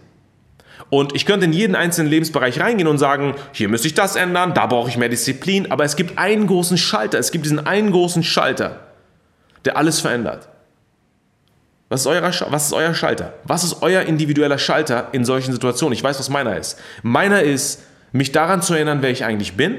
[0.90, 4.54] Und ich könnte in jeden einzelnen Lebensbereich reingehen und sagen, hier müsste ich das ändern,
[4.54, 7.92] da brauche ich mehr Disziplin, aber es gibt einen großen Schalter, es gibt diesen einen
[7.92, 8.88] großen Schalter,
[9.66, 10.48] der alles verändert.
[11.90, 13.34] Was ist, euer, was ist euer Schalter?
[13.44, 15.94] Was ist euer individueller Schalter in solchen Situationen?
[15.94, 16.78] Ich weiß, was meiner ist.
[17.02, 19.78] Meiner ist, mich daran zu erinnern, wer ich eigentlich bin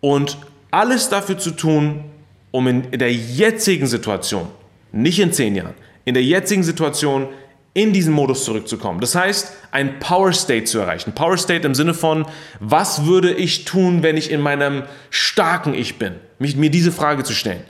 [0.00, 0.38] und
[0.70, 2.04] alles dafür zu tun,
[2.50, 4.48] um in der jetzigen Situation,
[4.92, 7.28] nicht in zehn Jahren, in der jetzigen Situation
[7.76, 9.00] in diesen Modus zurückzukommen.
[9.00, 11.12] Das heißt, ein Power State zu erreichen.
[11.12, 12.24] Power State im Sinne von,
[12.58, 16.14] was würde ich tun, wenn ich in meinem starken Ich bin?
[16.38, 17.62] Mich, mir diese Frage zu stellen.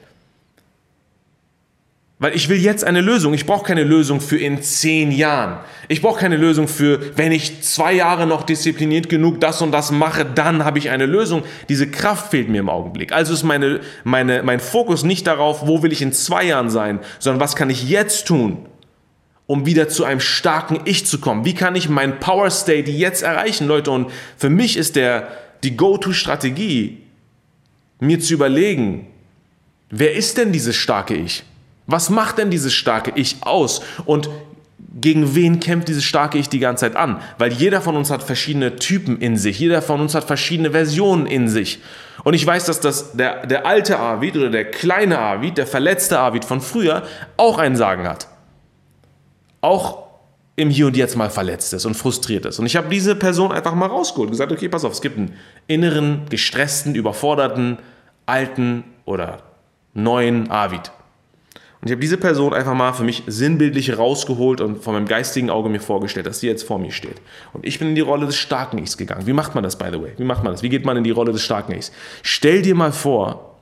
[2.20, 3.34] Weil ich will jetzt eine Lösung.
[3.34, 5.58] Ich brauche keine Lösung für in zehn Jahren.
[5.88, 9.90] Ich brauche keine Lösung für, wenn ich zwei Jahre noch diszipliniert genug das und das
[9.90, 11.42] mache, dann habe ich eine Lösung.
[11.68, 13.12] Diese Kraft fehlt mir im Augenblick.
[13.12, 17.00] Also ist meine, meine, mein Fokus nicht darauf, wo will ich in zwei Jahren sein,
[17.18, 18.66] sondern was kann ich jetzt tun,
[19.46, 21.44] um wieder zu einem starken Ich zu kommen.
[21.44, 23.90] Wie kann ich mein Power State jetzt erreichen, Leute?
[23.90, 25.28] Und für mich ist der,
[25.62, 27.02] die Go-To-Strategie,
[28.00, 29.06] mir zu überlegen,
[29.90, 31.44] wer ist denn dieses starke Ich?
[31.86, 33.80] Was macht denn dieses starke Ich aus?
[34.04, 34.28] Und
[35.00, 37.20] gegen wen kämpft dieses starke Ich die ganze Zeit an?
[37.38, 41.26] Weil jeder von uns hat verschiedene Typen in sich, jeder von uns hat verschiedene Versionen
[41.26, 41.78] in sich.
[42.24, 46.18] Und ich weiß, dass das der, der alte Arvid oder der kleine Arvid, der verletzte
[46.18, 47.04] Arvid von früher
[47.36, 48.26] auch ein Sagen hat.
[49.60, 50.06] Auch
[50.56, 52.58] im Hier und Jetzt mal verletzt ist und frustriert ist.
[52.58, 55.18] Und ich habe diese Person einfach mal rausgeholt und gesagt, okay, pass auf, es gibt
[55.18, 55.34] einen
[55.66, 57.78] inneren, gestressten, überforderten,
[58.24, 59.42] alten oder
[59.92, 60.90] neuen Arvid.
[61.80, 65.50] Und ich habe diese Person einfach mal für mich sinnbildlich rausgeholt und von meinem geistigen
[65.50, 67.20] Auge mir vorgestellt, dass sie jetzt vor mir steht.
[67.52, 69.26] Und ich bin in die Rolle des starken Ichs gegangen.
[69.26, 70.12] Wie macht man das, by the way?
[70.16, 70.62] Wie macht man das?
[70.62, 71.92] Wie geht man in die Rolle des starken Ichs?
[72.22, 73.58] Stell dir mal vor,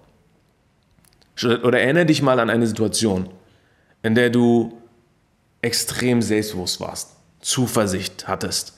[1.43, 3.29] oder erinnere dich mal an eine Situation,
[4.05, 4.73] in der du
[5.65, 8.75] extrem selbstbewusst warst, Zuversicht hattest,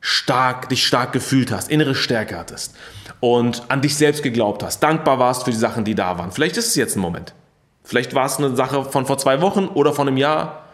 [0.00, 2.74] stark, dich stark gefühlt hast, innere Stärke hattest
[3.20, 6.32] und an dich selbst geglaubt hast, dankbar warst für die Sachen, die da waren.
[6.32, 7.32] Vielleicht ist es jetzt ein Moment.
[7.84, 10.64] Vielleicht war es eine Sache von vor zwei Wochen oder von einem Jahr.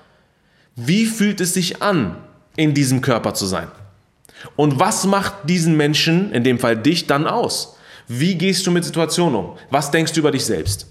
[0.77, 2.17] Wie fühlt es sich an,
[2.57, 3.69] in diesem Körper zu sein?
[4.57, 7.77] Und was macht diesen Menschen, in dem Fall dich, dann aus?
[8.09, 9.59] Wie gehst du mit Situationen um?
[9.71, 10.87] Was denkst du über dich selbst?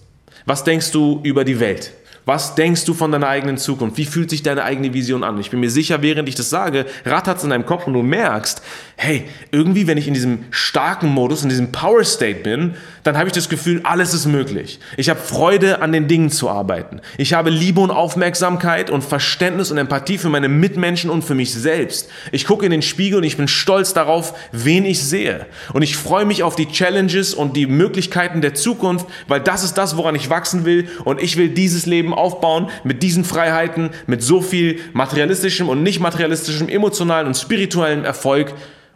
[0.46, 1.92] Was denkst du über die Welt?
[2.30, 3.98] Was denkst du von deiner eigenen Zukunft?
[3.98, 5.40] Wie fühlt sich deine eigene Vision an?
[5.40, 8.04] Ich bin mir sicher, während ich das sage, rattert es in deinem Kopf und du
[8.04, 8.62] merkst,
[8.98, 13.28] hey, irgendwie, wenn ich in diesem starken Modus, in diesem Power State bin, dann habe
[13.28, 14.80] ich das Gefühl, alles ist möglich.
[14.96, 17.02] Ich habe Freude, an den Dingen zu arbeiten.
[17.18, 21.52] Ich habe Liebe und Aufmerksamkeit und Verständnis und Empathie für meine Mitmenschen und für mich
[21.52, 22.12] selbst.
[22.32, 25.48] Ich gucke in den Spiegel und ich bin stolz darauf, wen ich sehe.
[25.74, 29.80] Und ich freue mich auf die Challenges und die Möglichkeiten der Zukunft, weil das ist
[29.80, 30.88] das, woran ich wachsen will.
[31.06, 36.00] Und ich will dieses Leben aufbauen mit diesen Freiheiten, mit so viel materialistischem und nicht
[36.00, 38.54] materialistischem, emotionalen und spirituellen Erfolg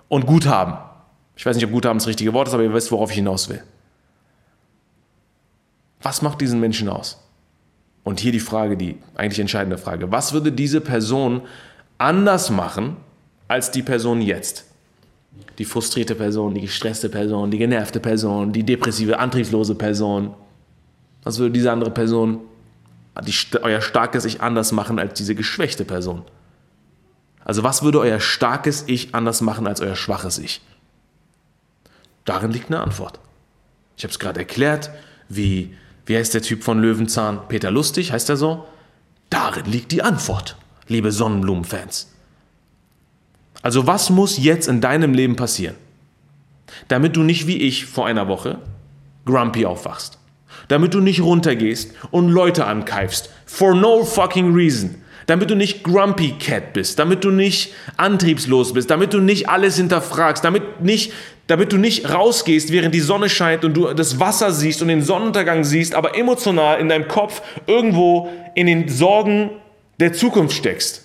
[0.09, 0.77] und Guthaben.
[1.35, 3.49] Ich weiß nicht, ob Guthaben das richtige Wort ist, aber ihr wisst, worauf ich hinaus
[3.49, 3.63] will.
[6.01, 7.19] Was macht diesen Menschen aus?
[8.03, 10.11] Und hier die Frage, die eigentlich entscheidende Frage.
[10.11, 11.41] Was würde diese Person
[11.97, 12.97] anders machen
[13.47, 14.65] als die Person jetzt?
[15.57, 20.33] Die frustrierte Person, die gestresste Person, die genervte Person, die depressive, antriebslose Person.
[21.23, 22.41] Was würde diese andere Person,
[23.21, 26.23] die, euer starkes Ich anders machen als diese geschwächte Person?
[27.45, 30.61] Also was würde euer starkes Ich anders machen als euer schwaches Ich?
[32.25, 33.19] Darin liegt eine Antwort.
[33.97, 34.89] Ich habe es gerade erklärt,
[35.29, 37.47] wie wie heißt der Typ von Löwenzahn?
[37.47, 38.67] Peter Lustig, heißt er so?
[39.29, 42.11] Darin liegt die Antwort, liebe Sonnenblumenfans.
[43.61, 45.75] Also was muss jetzt in deinem Leben passieren,
[46.89, 48.59] damit du nicht wie ich vor einer Woche
[49.25, 50.19] grumpy aufwachst?
[50.73, 53.29] Damit du nicht runtergehst und Leute ankeifst.
[53.45, 54.95] For no fucking reason.
[55.27, 56.97] Damit du nicht grumpy cat bist.
[56.97, 58.89] Damit du nicht antriebslos bist.
[58.89, 60.43] Damit du nicht alles hinterfragst.
[60.43, 61.13] Damit nicht
[61.45, 65.03] damit du nicht rausgehst, während die Sonne scheint und du das Wasser siehst und den
[65.03, 69.51] Sonnenuntergang siehst, aber emotional in deinem Kopf irgendwo in den Sorgen
[69.99, 71.03] der Zukunft steckst.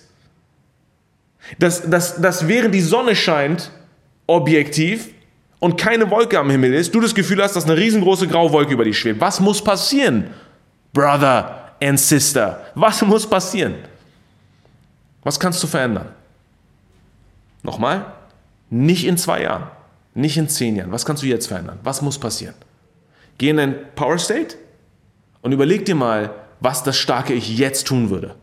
[1.59, 3.69] Dass, dass, dass während die Sonne scheint,
[4.25, 5.09] objektiv,
[5.59, 8.73] und keine Wolke am Himmel ist, du das Gefühl hast, dass eine riesengroße graue Wolke
[8.73, 9.19] über dich schwebt.
[9.19, 10.29] Was muss passieren,
[10.93, 12.65] Brother and Sister?
[12.75, 13.75] Was muss passieren?
[15.23, 16.09] Was kannst du verändern?
[17.61, 18.05] Nochmal,
[18.69, 19.67] nicht in zwei Jahren,
[20.13, 20.91] nicht in zehn Jahren.
[20.91, 21.79] Was kannst du jetzt verändern?
[21.83, 22.55] Was muss passieren?
[23.37, 24.55] Geh in ein Power State
[25.41, 28.35] und überleg dir mal, was das starke Ich jetzt tun würde,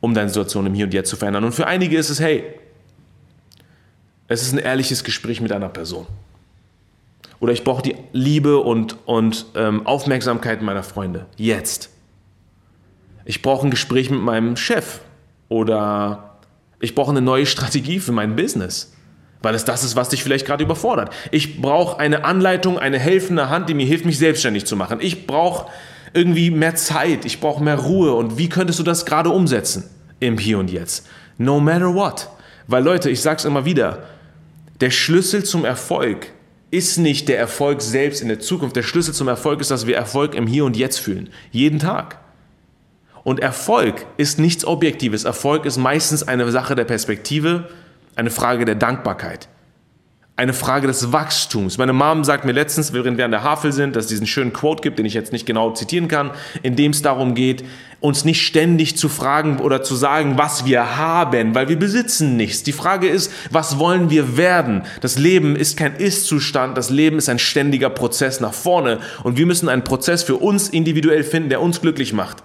[0.00, 1.44] um deine Situation im Hier und Jetzt zu verändern.
[1.44, 2.44] Und für einige ist es, hey,
[4.28, 6.06] es ist ein ehrliches Gespräch mit einer Person.
[7.38, 11.26] Oder ich brauche die Liebe und, und ähm, Aufmerksamkeit meiner Freunde.
[11.36, 11.90] Jetzt.
[13.24, 15.00] Ich brauche ein Gespräch mit meinem Chef.
[15.48, 16.38] Oder
[16.80, 18.92] ich brauche eine neue Strategie für mein Business.
[19.42, 21.10] Weil es das ist, was dich vielleicht gerade überfordert.
[21.30, 24.98] Ich brauche eine Anleitung, eine helfende Hand, die mir hilft, mich selbstständig zu machen.
[25.00, 25.70] Ich brauche
[26.14, 27.26] irgendwie mehr Zeit.
[27.26, 28.14] Ich brauche mehr Ruhe.
[28.14, 29.84] Und wie könntest du das gerade umsetzen?
[30.20, 31.06] Im Hier und Jetzt.
[31.36, 32.30] No matter what.
[32.66, 34.04] Weil Leute, ich sage es immer wieder,
[34.80, 36.32] der Schlüssel zum Erfolg
[36.70, 38.76] ist nicht der Erfolg selbst in der Zukunft.
[38.76, 41.30] Der Schlüssel zum Erfolg ist, dass wir Erfolg im Hier und Jetzt fühlen.
[41.50, 42.18] Jeden Tag.
[43.24, 45.24] Und Erfolg ist nichts Objektives.
[45.24, 47.68] Erfolg ist meistens eine Sache der Perspektive,
[48.14, 49.48] eine Frage der Dankbarkeit
[50.38, 51.78] eine Frage des Wachstums.
[51.78, 54.52] Meine Mom sagt mir letztens, während wir an der Havel sind, dass es diesen schönen
[54.52, 56.30] Quote gibt, den ich jetzt nicht genau zitieren kann,
[56.62, 57.64] in dem es darum geht,
[58.00, 62.62] uns nicht ständig zu fragen oder zu sagen, was wir haben, weil wir besitzen nichts.
[62.62, 64.82] Die Frage ist, was wollen wir werden?
[65.00, 69.46] Das Leben ist kein Ist-Zustand, das Leben ist ein ständiger Prozess nach vorne und wir
[69.46, 72.42] müssen einen Prozess für uns individuell finden, der uns glücklich macht.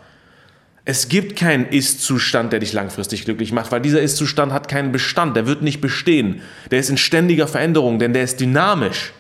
[0.83, 5.35] Es gibt keinen Ist-Zustand, der dich langfristig glücklich macht, weil dieser Ist-Zustand hat keinen Bestand,
[5.35, 6.41] der wird nicht bestehen.
[6.71, 9.13] Der ist in ständiger Veränderung, denn der ist dynamisch.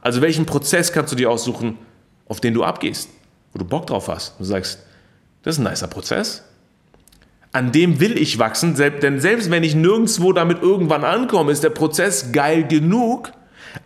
[0.00, 1.76] Also welchen Prozess kannst du dir aussuchen,
[2.26, 3.10] auf den du abgehst,
[3.52, 4.38] wo du Bock drauf hast?
[4.38, 4.78] Du sagst,
[5.42, 6.44] das ist ein nicer Prozess.
[7.52, 11.70] An dem will ich wachsen, denn selbst wenn ich nirgendwo damit irgendwann ankomme, ist der
[11.70, 13.32] Prozess geil genug,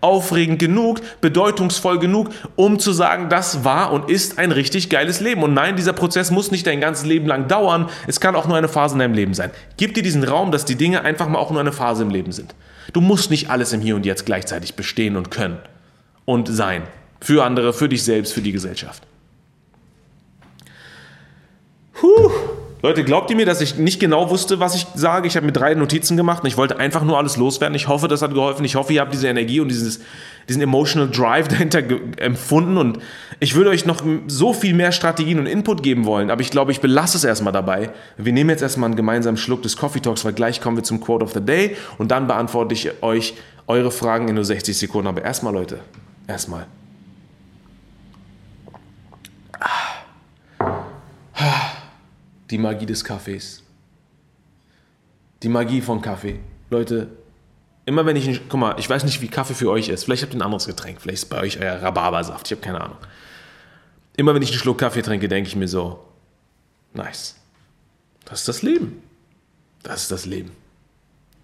[0.01, 5.43] Aufregend genug, bedeutungsvoll genug, um zu sagen, das war und ist ein richtig geiles Leben.
[5.43, 7.89] Und nein, dieser Prozess muss nicht dein ganzes Leben lang dauern.
[8.07, 9.51] Es kann auch nur eine Phase in deinem Leben sein.
[9.77, 12.33] Gib dir diesen Raum, dass die Dinge einfach mal auch nur eine Phase im Leben
[12.33, 12.55] sind.
[12.93, 15.59] Du musst nicht alles im Hier und Jetzt gleichzeitig bestehen und können
[16.25, 16.83] und sein.
[17.21, 19.03] Für andere, für dich selbst, für die Gesellschaft.
[22.85, 25.27] Leute, glaubt ihr mir, dass ich nicht genau wusste, was ich sage?
[25.27, 27.75] Ich habe mir drei Notizen gemacht und ich wollte einfach nur alles loswerden.
[27.75, 28.63] Ich hoffe, das hat geholfen.
[28.63, 30.01] Ich hoffe, ihr habt diese Energie und dieses,
[30.51, 31.83] diesen emotional Drive dahinter
[32.19, 32.77] empfunden.
[32.77, 32.99] Und
[33.41, 36.73] ich würde euch noch so viel mehr Strategien und Input geben wollen, aber ich glaube,
[36.73, 37.89] ich belasse es erstmal dabei.
[38.19, 41.01] Wir nehmen jetzt erstmal einen gemeinsamen Schluck des Coffee Talks, weil gleich kommen wir zum
[41.01, 43.33] Quote of the Day und dann beantworte ich euch
[43.67, 45.09] eure Fragen in nur 60 Sekunden.
[45.09, 45.79] Aber erstmal, Leute,
[46.29, 46.67] erstmal.
[52.51, 53.63] Die Magie des Kaffees.
[55.43, 56.41] Die Magie von Kaffee.
[56.71, 57.09] Leute,
[57.87, 60.05] immer wenn ich, guck mal, ich weiß nicht, wie Kaffee für euch ist.
[60.05, 61.01] Vielleicht habt ihr ein anderes Getränk.
[61.01, 62.47] Vielleicht ist bei euch euer Rhabarbersaft.
[62.47, 62.99] Ich habe keine Ahnung.
[64.17, 66.05] Immer wenn ich einen Schluck Kaffee trinke, denke ich mir so,
[66.93, 67.37] nice.
[68.25, 69.03] Das ist das Leben.
[69.83, 70.53] Das ist das Leben.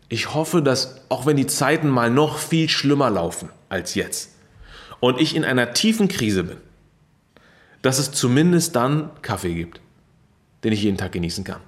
[0.09, 4.31] Ich hoffe, dass auch wenn die Zeiten mal noch viel schlimmer laufen als jetzt
[4.99, 6.57] und ich in einer tiefen Krise bin,
[7.83, 9.81] dass es zumindest dann Kaffee gibt
[10.65, 11.61] den ich jeden Tag genießen kann.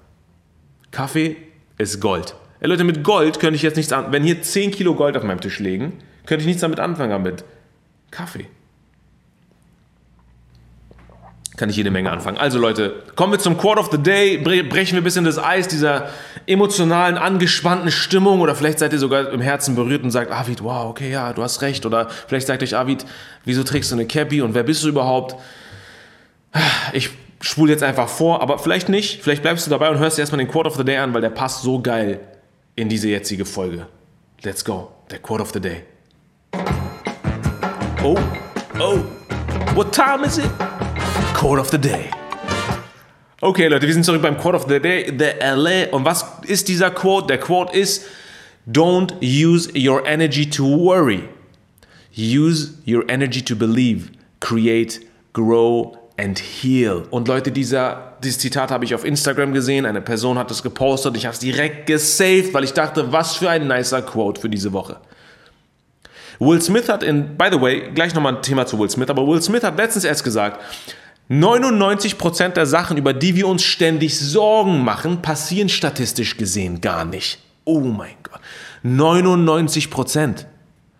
[0.90, 1.36] Kaffee
[1.78, 2.34] ist Gold.
[2.60, 4.12] Ey Leute, mit Gold könnte ich jetzt nichts an.
[4.12, 7.44] Wenn hier 10 Kilo Gold auf meinem Tisch liegen, könnte ich nichts damit anfangen mit
[8.10, 8.46] Kaffee.
[11.56, 12.38] Kann ich jede Menge anfangen.
[12.38, 14.38] Also Leute, kommen wir zum Quote of the Day.
[14.38, 16.08] Brechen wir ein bisschen das Eis dieser
[16.46, 18.40] emotionalen, angespannten Stimmung.
[18.40, 21.42] Oder vielleicht seid ihr sogar im Herzen berührt und sagt, Avid, wow, okay, ja, du
[21.42, 21.84] hast recht.
[21.84, 23.04] Oder vielleicht sagt euch Avid,
[23.44, 25.36] wieso trägst du eine Cappy und wer bist du überhaupt?
[26.94, 27.10] Ich
[27.42, 29.22] spul jetzt einfach vor, aber vielleicht nicht.
[29.22, 31.20] Vielleicht bleibst du dabei und hörst dir erstmal den Quote of the Day an, weil
[31.20, 32.20] der passt so geil
[32.76, 33.86] in diese jetzige Folge.
[34.42, 34.92] Let's go.
[35.10, 35.82] Der Quote of the Day.
[38.02, 38.16] Oh,
[38.80, 38.98] oh,
[39.74, 40.50] what time is it?
[41.34, 42.10] Quote of the Day.
[43.40, 45.90] Okay, Leute, wir sind zurück beim Quote of the Day, the LA.
[45.90, 47.26] Und was ist dieser Quote?
[47.26, 48.04] Der Quote ist:
[48.68, 51.28] Don't use your energy to worry.
[52.16, 55.00] Use your energy to believe, create,
[55.32, 57.04] grow, and heal.
[57.10, 59.86] Und Leute, dieser, dieses Zitat habe ich auf Instagram gesehen.
[59.86, 61.16] Eine Person hat es gepostet.
[61.16, 64.72] Ich habe es direkt gesaved, weil ich dachte, was für ein nicer Quote für diese
[64.72, 64.96] Woche.
[66.38, 69.26] Will Smith hat in, by the way, gleich nochmal ein Thema zu Will Smith, aber
[69.26, 70.60] Will Smith hat letztens erst gesagt,
[71.30, 77.38] 99% der Sachen, über die wir uns ständig Sorgen machen, passieren statistisch gesehen gar nicht.
[77.64, 78.40] Oh mein Gott.
[78.84, 80.46] 99%.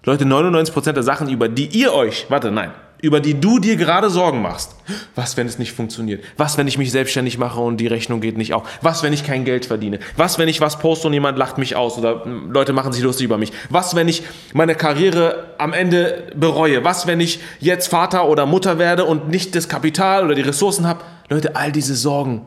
[0.05, 2.71] Leute, 99% der Sachen, über die ihr euch, warte, nein,
[3.03, 4.75] über die du dir gerade Sorgen machst.
[5.15, 6.25] Was, wenn es nicht funktioniert?
[6.37, 8.63] Was, wenn ich mich selbstständig mache und die Rechnung geht nicht auf?
[8.81, 9.99] Was, wenn ich kein Geld verdiene?
[10.17, 13.03] Was, wenn ich was poste und jemand lacht mich aus oder hm, Leute machen sich
[13.03, 13.53] lustig über mich?
[13.69, 14.23] Was, wenn ich
[14.55, 16.85] meine Karriere am Ende bereue?
[16.85, 20.87] Was, wenn ich jetzt Vater oder Mutter werde und nicht das Kapital oder die Ressourcen
[20.87, 21.01] habe?
[21.29, 22.43] Leute, all diese Sorgen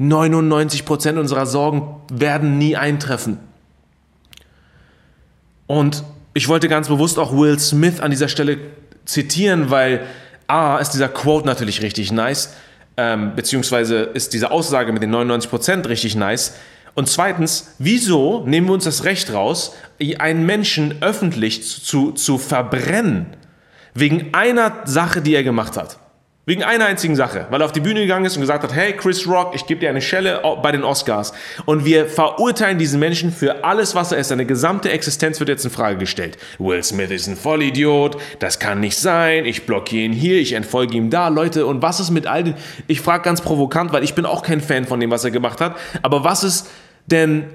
[0.00, 3.38] 99% unserer Sorgen werden nie eintreffen.
[5.66, 8.58] Und ich wollte ganz bewusst auch Will Smith an dieser Stelle
[9.06, 10.06] zitieren, weil
[10.46, 12.54] A ist dieser Quote natürlich richtig nice,
[12.96, 16.54] ähm, beziehungsweise ist diese Aussage mit den 99% richtig nice.
[16.94, 19.74] Und zweitens, wieso nehmen wir uns das Recht raus,
[20.18, 23.26] einen Menschen öffentlich zu, zu verbrennen,
[23.92, 25.98] wegen einer Sache, die er gemacht hat?
[26.48, 28.92] Wegen einer einzigen Sache, weil er auf die Bühne gegangen ist und gesagt hat, hey
[28.92, 31.32] Chris Rock, ich gebe dir eine Schelle bei den Oscars.
[31.64, 34.28] Und wir verurteilen diesen Menschen für alles, was er ist.
[34.28, 36.38] Seine gesamte Existenz wird jetzt in Frage gestellt.
[36.60, 40.96] Will Smith ist ein Vollidiot, das kann nicht sein, ich blockiere ihn hier, ich entfolge
[40.96, 41.26] ihm da.
[41.26, 42.54] Leute, und was ist mit all den...
[42.86, 45.60] Ich frage ganz provokant, weil ich bin auch kein Fan von dem, was er gemacht
[45.60, 45.74] hat.
[46.02, 46.68] Aber was ist
[47.06, 47.46] denn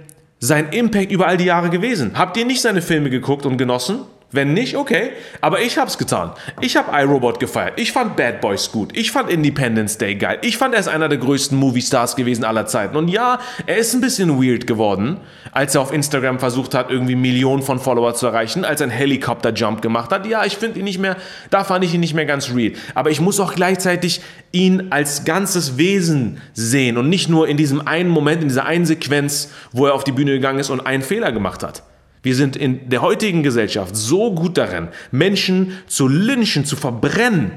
[0.42, 2.12] sein Impact über all die Jahre gewesen?
[2.16, 4.02] Habt ihr nicht seine Filme geguckt und genossen?
[4.34, 5.12] Wenn nicht, okay.
[5.42, 6.32] Aber ich hab's getan.
[6.62, 7.74] Ich hab iRobot gefeiert.
[7.76, 8.96] Ich fand Bad Boys gut.
[8.96, 10.38] Ich fand Independence Day geil.
[10.42, 12.96] Ich fand er ist einer der größten Movie-Stars gewesen aller Zeiten.
[12.96, 15.18] Und ja, er ist ein bisschen weird geworden,
[15.52, 18.94] als er auf Instagram versucht hat, irgendwie Millionen von Follower zu erreichen, als er einen
[18.94, 20.26] Helikopter-Jump gemacht hat.
[20.26, 21.18] Ja, ich finde ihn nicht mehr,
[21.50, 22.72] da fand ich ihn nicht mehr ganz real.
[22.96, 24.22] Aber ich muss auch gleichzeitig
[24.54, 28.86] ihn als ganzes Wesen sehen und nicht nur in diesem einen Moment, in dieser einen
[28.86, 31.84] Sequenz, wo er auf die Bühne gegangen ist und einen Fehler gemacht hat.
[32.24, 37.52] Wir sind in der heutigen Gesellschaft so gut darin, Menschen zu lynchen, zu verbrennen,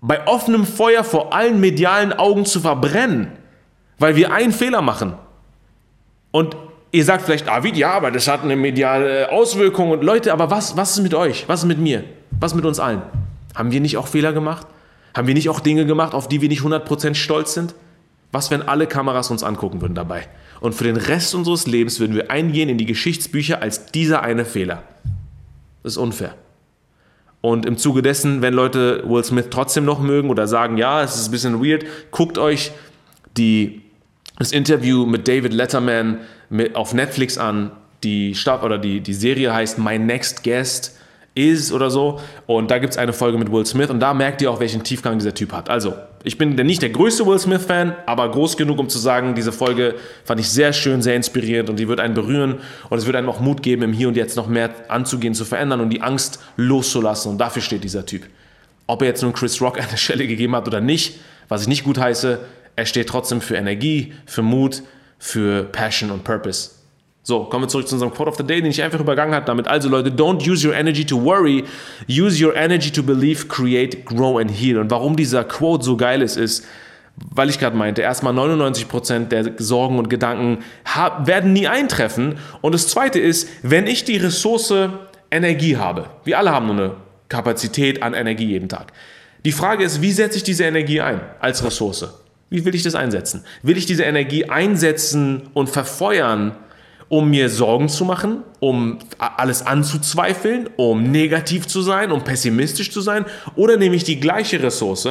[0.00, 3.32] bei offenem Feuer vor allen medialen Augen zu verbrennen,
[3.98, 5.14] weil wir einen Fehler machen.
[6.30, 6.56] Und
[6.92, 9.90] ihr sagt vielleicht, David, ja, aber das hat eine mediale Auswirkung.
[9.90, 11.48] Und Leute, aber was, was ist mit euch?
[11.48, 12.04] Was ist mit mir?
[12.38, 13.02] Was ist mit uns allen?
[13.54, 14.66] Haben wir nicht auch Fehler gemacht?
[15.14, 17.74] Haben wir nicht auch Dinge gemacht, auf die wir nicht 100% stolz sind?
[18.32, 20.28] Was, wenn alle Kameras uns angucken würden dabei?
[20.60, 24.44] Und für den Rest unseres Lebens würden wir eingehen in die Geschichtsbücher als dieser eine
[24.44, 24.82] Fehler.
[25.82, 26.34] Das ist unfair.
[27.40, 31.16] Und im Zuge dessen, wenn Leute Will Smith trotzdem noch mögen oder sagen, ja, es
[31.16, 32.72] ist ein bisschen weird, guckt euch
[33.36, 33.82] die,
[34.38, 37.70] das Interview mit David Letterman mit, auf Netflix an.
[38.02, 40.96] Die, Stab, oder die, die Serie heißt My Next Guest
[41.36, 42.18] is oder so.
[42.46, 44.82] Und da gibt es eine Folge mit Will Smith und da merkt ihr auch, welchen
[44.82, 45.68] Tiefgang dieser Typ hat.
[45.70, 45.94] Also,
[46.24, 49.94] ich bin nicht der größte Will Smith-Fan, aber groß genug, um zu sagen, diese Folge
[50.24, 52.56] fand ich sehr schön, sehr inspirierend und die wird einen berühren
[52.88, 55.44] und es wird einem auch Mut geben, im Hier und Jetzt noch mehr anzugehen, zu
[55.44, 57.30] verändern und die Angst loszulassen.
[57.30, 58.26] Und dafür steht dieser Typ.
[58.88, 61.84] Ob er jetzt nun Chris Rock eine Stelle gegeben hat oder nicht, was ich nicht
[61.84, 62.40] gut heiße,
[62.76, 64.82] er steht trotzdem für Energie, für Mut,
[65.18, 66.75] für Passion und Purpose.
[67.28, 69.44] So, kommen wir zurück zu unserem Quote of the Day, den ich einfach übergangen habe
[69.44, 69.66] damit.
[69.66, 71.64] Also Leute, don't use your energy to worry,
[72.08, 74.78] use your energy to believe, create, grow and heal.
[74.78, 76.64] Und warum dieser Quote so geil ist, ist,
[77.16, 80.58] weil ich gerade meinte, erstmal 99% der Sorgen und Gedanken
[81.24, 82.38] werden nie eintreffen.
[82.60, 84.72] Und das Zweite ist, wenn ich die Ressource
[85.28, 86.94] Energie habe, wir alle haben nur eine
[87.28, 88.92] Kapazität an Energie jeden Tag.
[89.44, 92.06] Die Frage ist, wie setze ich diese Energie ein als Ressource?
[92.50, 93.42] Wie will ich das einsetzen?
[93.64, 96.52] Will ich diese Energie einsetzen und verfeuern,
[97.08, 103.00] um mir Sorgen zu machen, um alles anzuzweifeln, um negativ zu sein, um pessimistisch zu
[103.00, 103.24] sein?
[103.54, 105.08] Oder nehme ich die gleiche Ressource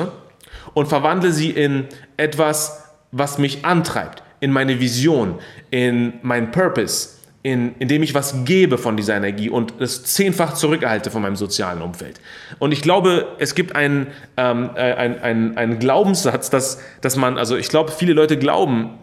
[0.74, 1.86] und verwandle sie in
[2.18, 5.36] etwas, was mich antreibt, in meine Vision,
[5.72, 7.10] in meinen Purpose,
[7.44, 11.84] in, indem ich was gebe von dieser Energie und es zehnfach zurückerhalte von meinem sozialen
[11.84, 12.20] Umfeld.
[12.58, 17.38] Und ich glaube, es gibt einen, ähm, äh, einen, einen, einen Glaubenssatz, dass, dass man,
[17.38, 18.98] also ich glaube, viele Leute glauben,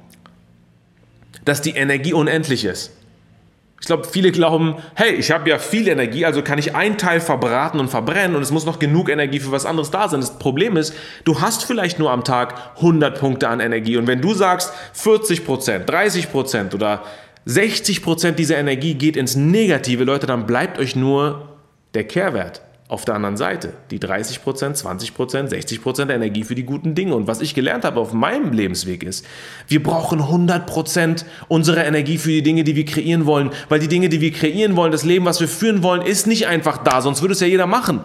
[1.44, 2.92] dass die Energie unendlich ist.
[3.80, 7.20] Ich glaube, viele glauben, hey, ich habe ja viel Energie, also kann ich einen Teil
[7.20, 10.20] verbraten und verbrennen und es muss noch genug Energie für was anderes da sein.
[10.20, 14.20] Das Problem ist, du hast vielleicht nur am Tag 100 Punkte an Energie und wenn
[14.20, 17.02] du sagst, 40 Prozent, 30 Prozent oder
[17.46, 21.48] 60 Prozent dieser Energie geht ins Negative, Leute, dann bleibt euch nur
[21.94, 27.14] der Kehrwert auf der anderen Seite die 30%, 20%, 60% Energie für die guten Dinge.
[27.14, 29.24] Und was ich gelernt habe auf meinem Lebensweg ist,
[29.66, 33.50] wir brauchen 100% unserer Energie für die Dinge, die wir kreieren wollen.
[33.70, 36.46] Weil die Dinge, die wir kreieren wollen, das Leben, was wir führen wollen, ist nicht
[36.46, 38.00] einfach da, sonst würde es ja jeder machen.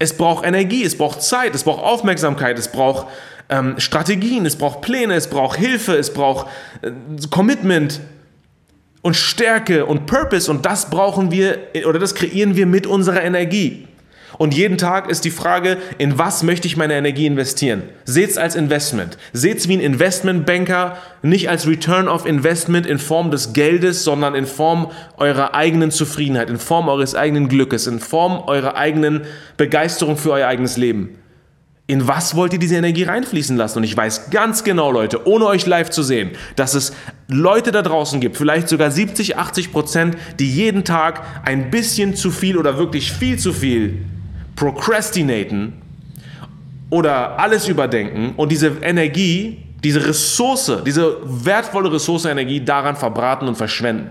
[0.00, 3.06] Es braucht Energie, es braucht Zeit, es braucht Aufmerksamkeit, es braucht
[3.48, 6.48] ähm, Strategien, es braucht Pläne, es braucht Hilfe, es braucht
[6.82, 6.90] äh,
[7.30, 8.00] Commitment
[9.02, 13.86] und Stärke und Purpose und das brauchen wir oder das kreieren wir mit unserer Energie.
[14.38, 17.82] Und jeden Tag ist die Frage, in was möchte ich meine Energie investieren?
[18.04, 19.16] Seht es als Investment.
[19.32, 24.34] Seht es wie ein Investmentbanker, nicht als Return of Investment in Form des Geldes, sondern
[24.34, 29.22] in Form eurer eigenen Zufriedenheit, in Form eures eigenen Glückes, in Form eurer eigenen
[29.56, 31.18] Begeisterung für euer eigenes Leben.
[31.88, 33.78] In was wollt ihr diese Energie reinfließen lassen?
[33.78, 36.92] Und ich weiß ganz genau, Leute, ohne euch live zu sehen, dass es
[37.28, 42.32] Leute da draußen gibt, vielleicht sogar 70, 80 Prozent, die jeden Tag ein bisschen zu
[42.32, 44.04] viel oder wirklich viel zu viel
[44.56, 45.74] procrastinaten
[46.90, 53.56] oder alles überdenken und diese Energie, diese Ressource, diese wertvolle Ressource Energie daran verbraten und
[53.56, 54.10] verschwenden,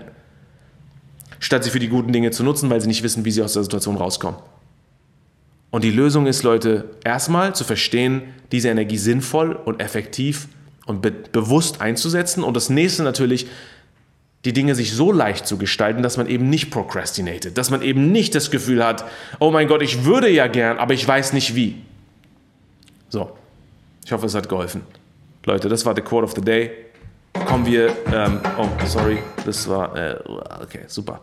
[1.40, 3.52] statt sie für die guten Dinge zu nutzen, weil sie nicht wissen, wie sie aus
[3.52, 4.40] der Situation rauskommen.
[5.70, 8.22] Und die Lösung ist, Leute, erstmal zu verstehen,
[8.52, 10.48] diese Energie sinnvoll und effektiv
[10.86, 12.44] und be bewusst einzusetzen.
[12.44, 13.46] Und das nächste natürlich,
[14.46, 18.12] die Dinge sich so leicht zu gestalten, dass man eben nicht procrastinated, dass man eben
[18.12, 19.04] nicht das Gefühl hat,
[19.40, 21.82] oh mein Gott, ich würde ja gern, aber ich weiß nicht wie.
[23.08, 23.36] So,
[24.04, 24.82] ich hoffe, es hat geholfen.
[25.44, 26.70] Leute, das war der Quote of the Day.
[27.44, 30.16] Kommen wir, ähm, oh, sorry, das war, äh,
[30.62, 31.20] okay, super.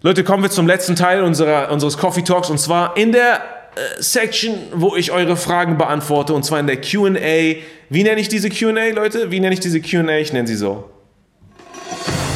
[0.00, 3.42] Leute, kommen wir zum letzten Teil unserer, unseres Coffee Talks und zwar in der
[3.74, 7.60] äh, Section, wo ich eure Fragen beantworte und zwar in der QA.
[7.90, 9.30] Wie nenne ich diese QA, Leute?
[9.30, 10.16] Wie nenne ich diese QA?
[10.16, 10.91] Ich nenne sie so.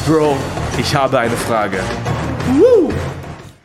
[0.07, 0.37] Bro,
[0.79, 1.79] ich habe eine Frage.
[2.53, 2.93] Woo!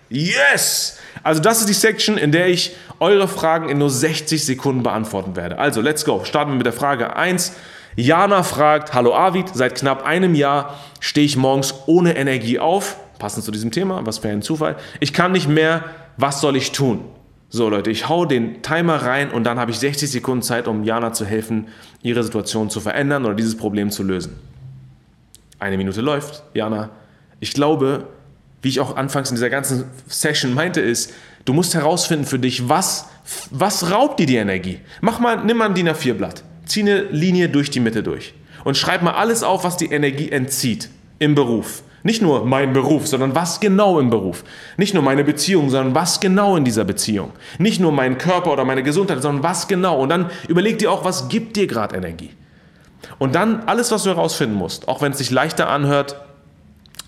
[0.09, 0.99] Yes!
[1.23, 5.37] Also das ist die Section, in der ich eure Fragen in nur 60 Sekunden beantworten
[5.37, 5.61] werde.
[5.61, 6.25] Also, let's go.
[6.25, 7.53] Starten wir mit der Frage 1.
[7.95, 12.97] Jana fragt, hallo Avid, seit knapp einem Jahr stehe ich morgens ohne Energie auf.
[13.21, 14.75] Passend zu diesem Thema, was für ein Zufall.
[14.99, 15.85] Ich kann nicht mehr,
[16.17, 17.05] was soll ich tun?
[17.51, 20.83] So Leute, ich hau den Timer rein und dann habe ich 60 Sekunden Zeit, um
[20.83, 21.69] Jana zu helfen,
[22.03, 24.52] ihre Situation zu verändern oder dieses Problem zu lösen.
[25.63, 26.43] Eine Minute läuft.
[26.55, 26.91] Jana,
[27.39, 28.09] ich glaube,
[28.63, 32.69] wie ich auch anfangs in dieser ganzen Session meinte, ist, du musst herausfinden für dich,
[32.69, 33.07] was,
[33.53, 34.81] was raubt dir die Energie.
[35.03, 38.35] Mach mal, nimm mal ein DIN A4-Blatt, zieh eine Linie durch die Mitte durch
[38.65, 40.91] und schreib mal alles auf, was die Energie entzieht
[41.21, 41.85] im Beruf.
[42.03, 44.43] Nicht nur mein Beruf, sondern was genau im Beruf.
[44.77, 47.31] Nicht nur meine Beziehung, sondern was genau in dieser Beziehung.
[47.59, 50.01] Nicht nur mein Körper oder meine Gesundheit, sondern was genau.
[50.01, 52.31] Und dann überleg dir auch, was gibt dir gerade Energie.
[53.19, 56.17] Und dann alles, was du herausfinden musst, auch wenn es sich leichter anhört,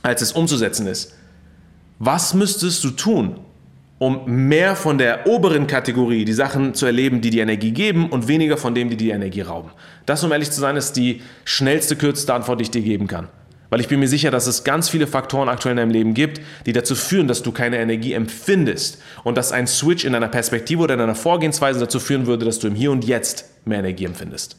[0.03, 1.15] als es umzusetzen ist.
[1.99, 3.41] Was müsstest du tun,
[3.99, 8.29] um mehr von der oberen Kategorie die Sachen zu erleben, die die Energie geben und
[8.29, 9.71] weniger von dem, die die Energie rauben?
[10.05, 13.29] Das, um ehrlich zu sein, ist die schnellste, kürzeste Antwort, die ich dir geben kann.
[13.71, 16.41] Weil ich bin mir sicher, dass es ganz viele Faktoren aktuell in deinem Leben gibt,
[16.67, 20.83] die dazu führen, dass du keine Energie empfindest und dass ein Switch in deiner Perspektive
[20.83, 24.05] oder in deiner Vorgehensweise dazu führen würde, dass du im Hier und Jetzt mehr Energie
[24.05, 24.57] empfindest.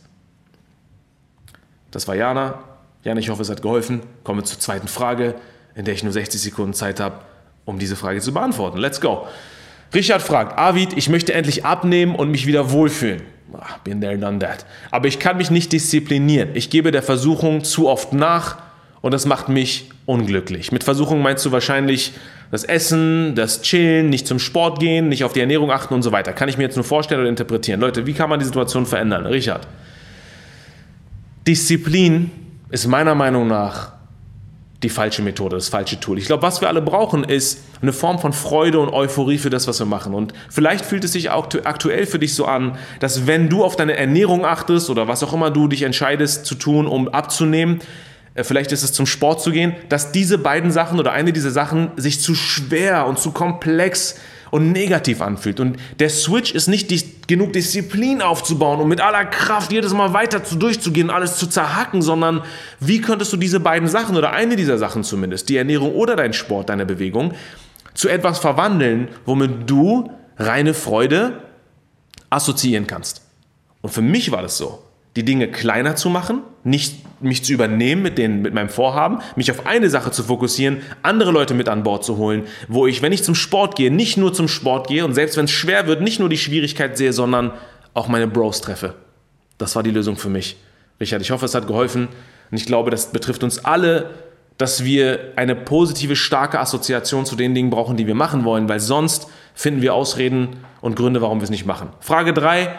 [1.95, 2.59] Das war Jana.
[3.05, 4.01] Jana, ich hoffe, es hat geholfen.
[4.25, 5.35] Kommen wir zur zweiten Frage,
[5.75, 7.19] in der ich nur 60 Sekunden Zeit habe,
[7.63, 8.77] um diese Frage zu beantworten.
[8.79, 9.25] Let's go.
[9.93, 13.21] Richard fragt, Avid, ich möchte endlich abnehmen und mich wieder wohlfühlen.
[13.57, 14.65] Ach, been there, done that.
[14.91, 16.49] Aber ich kann mich nicht disziplinieren.
[16.53, 18.57] Ich gebe der Versuchung zu oft nach
[18.99, 20.73] und das macht mich unglücklich.
[20.73, 22.11] Mit Versuchung meinst du wahrscheinlich
[22.51, 26.11] das Essen, das Chillen, nicht zum Sport gehen, nicht auf die Ernährung achten und so
[26.11, 26.33] weiter.
[26.33, 27.79] Kann ich mir jetzt nur vorstellen oder interpretieren.
[27.79, 29.25] Leute, wie kann man die Situation verändern?
[29.27, 29.65] Richard.
[31.47, 32.31] Disziplin
[32.69, 33.93] ist meiner Meinung nach
[34.83, 36.17] die falsche Methode, das falsche Tool.
[36.17, 39.67] Ich glaube, was wir alle brauchen, ist eine Form von Freude und Euphorie für das,
[39.67, 40.13] was wir machen.
[40.13, 43.75] Und vielleicht fühlt es sich auch aktuell für dich so an, dass wenn du auf
[43.75, 47.79] deine Ernährung achtest oder was auch immer du dich entscheidest zu tun, um abzunehmen,
[48.35, 51.51] äh, vielleicht ist es zum Sport zu gehen, dass diese beiden Sachen oder eine dieser
[51.51, 54.19] Sachen sich zu schwer und zu komplex
[54.55, 55.59] und negativ anfühlt.
[55.59, 60.13] Und der Switch ist nicht die, genug Disziplin aufzubauen und mit aller Kraft jedes Mal
[60.13, 62.41] weiter zu, durchzugehen, alles zu zerhacken, sondern
[62.79, 66.31] wie könntest du diese beiden Sachen oder eine dieser Sachen zumindest, die Ernährung oder dein
[66.31, 67.33] Sport, deine Bewegung,
[67.95, 71.43] zu etwas verwandeln, womit du reine Freude
[72.29, 73.23] assoziieren kannst.
[73.81, 74.83] Und für mich war das so
[75.17, 79.51] die Dinge kleiner zu machen, nicht mich zu übernehmen mit, den, mit meinem Vorhaben, mich
[79.51, 83.11] auf eine Sache zu fokussieren, andere Leute mit an Bord zu holen, wo ich, wenn
[83.11, 86.01] ich zum Sport gehe, nicht nur zum Sport gehe und selbst wenn es schwer wird,
[86.01, 87.51] nicht nur die Schwierigkeit sehe, sondern
[87.93, 88.95] auch meine Bros treffe.
[89.57, 90.57] Das war die Lösung für mich.
[90.99, 92.07] Richard, ich hoffe, es hat geholfen
[92.51, 94.11] und ich glaube, das betrifft uns alle,
[94.57, 98.79] dass wir eine positive, starke Assoziation zu den Dingen brauchen, die wir machen wollen, weil
[98.79, 101.89] sonst finden wir Ausreden und Gründe, warum wir es nicht machen.
[101.99, 102.69] Frage 3.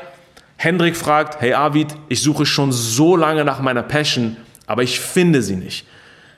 [0.57, 4.37] Hendrik fragt, hey Arvid, ich suche schon so lange nach meiner Passion,
[4.67, 5.87] aber ich finde sie nicht.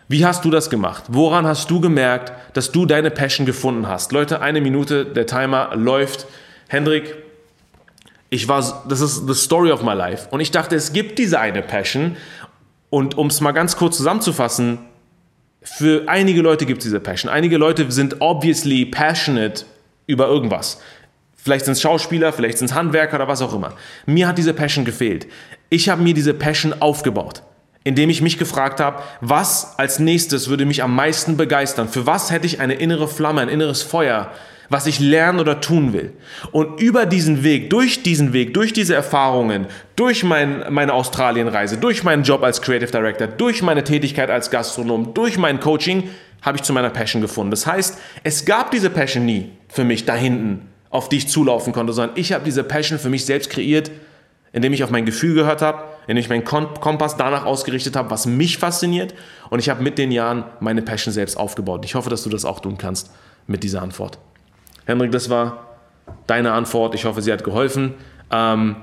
[0.08, 1.04] Wie hast du das gemacht?
[1.08, 4.10] Woran hast du gemerkt, dass du deine Passion gefunden hast?
[4.12, 6.26] Leute, eine Minute, der Timer läuft.
[6.66, 7.14] Hendrik,
[8.30, 10.28] ich war, das ist the story of my life.
[10.30, 12.16] Und ich dachte, es gibt diese eine Passion.
[12.90, 14.78] Und um es mal ganz kurz zusammenzufassen,
[15.60, 17.30] für einige Leute gibt es diese Passion.
[17.30, 19.66] Einige Leute sind obviously passionate
[20.06, 20.80] über irgendwas.
[21.49, 23.72] Vielleicht sind es Schauspieler, vielleicht sind es Handwerker oder was auch immer.
[24.05, 25.26] Mir hat diese Passion gefehlt.
[25.70, 27.42] Ich habe mir diese Passion aufgebaut,
[27.84, 31.88] indem ich mich gefragt habe, was als nächstes würde mich am meisten begeistern?
[31.88, 34.30] Für was hätte ich eine innere Flamme, ein inneres Feuer,
[34.68, 36.12] was ich lernen oder tun will?
[36.53, 42.05] Und über diesen Weg, durch diesen Weg, durch diese Erfahrungen, durch mein, meine Australienreise, durch
[42.05, 46.11] meinen Job als Creative Director, durch meine Tätigkeit als Gastronom, durch mein Coaching,
[46.42, 47.53] habe ich zu meiner Passion gefunden.
[47.53, 51.72] Das heißt, es gab diese Passion nie für mich da hinten auf die ich zulaufen
[51.72, 53.91] konnte, sondern ich habe diese Passion für mich selbst kreiert,
[54.53, 58.26] indem ich auf mein Gefühl gehört habe, indem ich meinen Kompass danach ausgerichtet habe, was
[58.26, 59.14] mich fasziniert.
[59.51, 61.84] Und ich habe mit den Jahren meine Passion selbst aufgebaut.
[61.84, 63.11] Ich hoffe, dass du das auch tun kannst
[63.47, 64.18] mit dieser Antwort.
[64.86, 65.66] Henrik, das war
[66.26, 66.95] deine Antwort.
[66.95, 67.95] Ich hoffe, sie hat geholfen.
[68.30, 68.76] Ähm,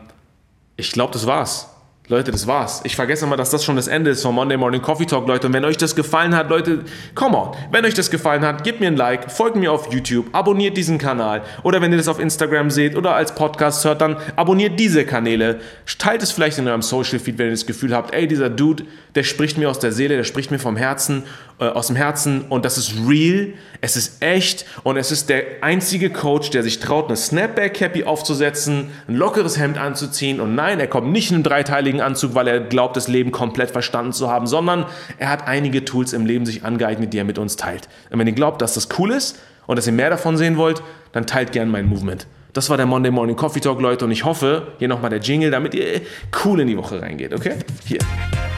[0.78, 1.75] ich glaube, das war's.
[2.08, 2.82] Leute, das war's.
[2.84, 5.48] Ich vergesse mal, dass das schon das Ende ist von Monday Morning Coffee Talk, Leute.
[5.48, 6.82] Und wenn euch das gefallen hat, Leute,
[7.16, 7.56] come on.
[7.72, 11.00] Wenn euch das gefallen hat, gebt mir ein Like, folgt mir auf YouTube, abonniert diesen
[11.00, 11.42] Kanal.
[11.64, 15.62] Oder wenn ihr das auf Instagram seht oder als Podcast hört, dann abonniert diese Kanäle.
[15.98, 18.84] Teilt es vielleicht in eurem Social Feed, wenn ihr das Gefühl habt, ey, dieser Dude,
[19.16, 21.24] der spricht mir aus der Seele, der spricht mir vom Herzen,
[21.60, 22.42] äh, aus dem Herzen.
[22.50, 26.80] Und das ist real, es ist echt und es ist der einzige Coach, der sich
[26.80, 30.40] traut, eine Snapback-Cappy aufzusetzen, ein lockeres Hemd anzuziehen.
[30.42, 33.72] Und nein, er kommt nicht in einem dreiteiligen Anzug, weil er glaubt, das Leben komplett
[33.72, 34.86] verstanden zu haben, sondern
[35.18, 37.88] er hat einige Tools im Leben sich angeeignet, die er mit uns teilt.
[38.10, 40.82] Und wenn ihr glaubt, dass das cool ist und dass ihr mehr davon sehen wollt,
[41.14, 42.28] dann teilt gerne mein Movement.
[42.52, 45.52] Das war der Monday Morning Coffee Talk, Leute, und ich hoffe, hier nochmal der Jingle,
[45.52, 46.02] damit ihr
[46.44, 47.56] cool in die Woche reingeht, okay?
[47.86, 48.00] Hier.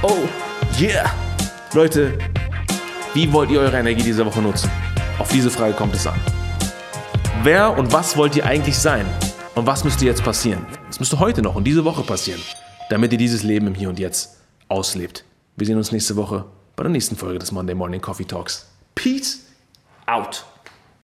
[0.04, 0.14] Oh,
[0.80, 1.12] yeah!
[1.74, 2.14] Leute,
[3.18, 4.70] wie wollt ihr eure Energie diese Woche nutzen?
[5.18, 6.20] Auf diese Frage kommt es an.
[7.42, 9.08] Wer und was wollt ihr eigentlich sein?
[9.56, 10.64] Und was müsste jetzt passieren?
[10.86, 12.42] Was müsste heute noch und diese Woche passieren?
[12.90, 14.38] damit ihr dieses Leben im Hier und Jetzt
[14.70, 15.26] auslebt.
[15.56, 16.46] Wir sehen uns nächste Woche
[16.76, 18.70] bei der nächsten Folge des Monday Morning Coffee Talks.
[18.96, 19.46] Peace
[20.06, 20.46] out.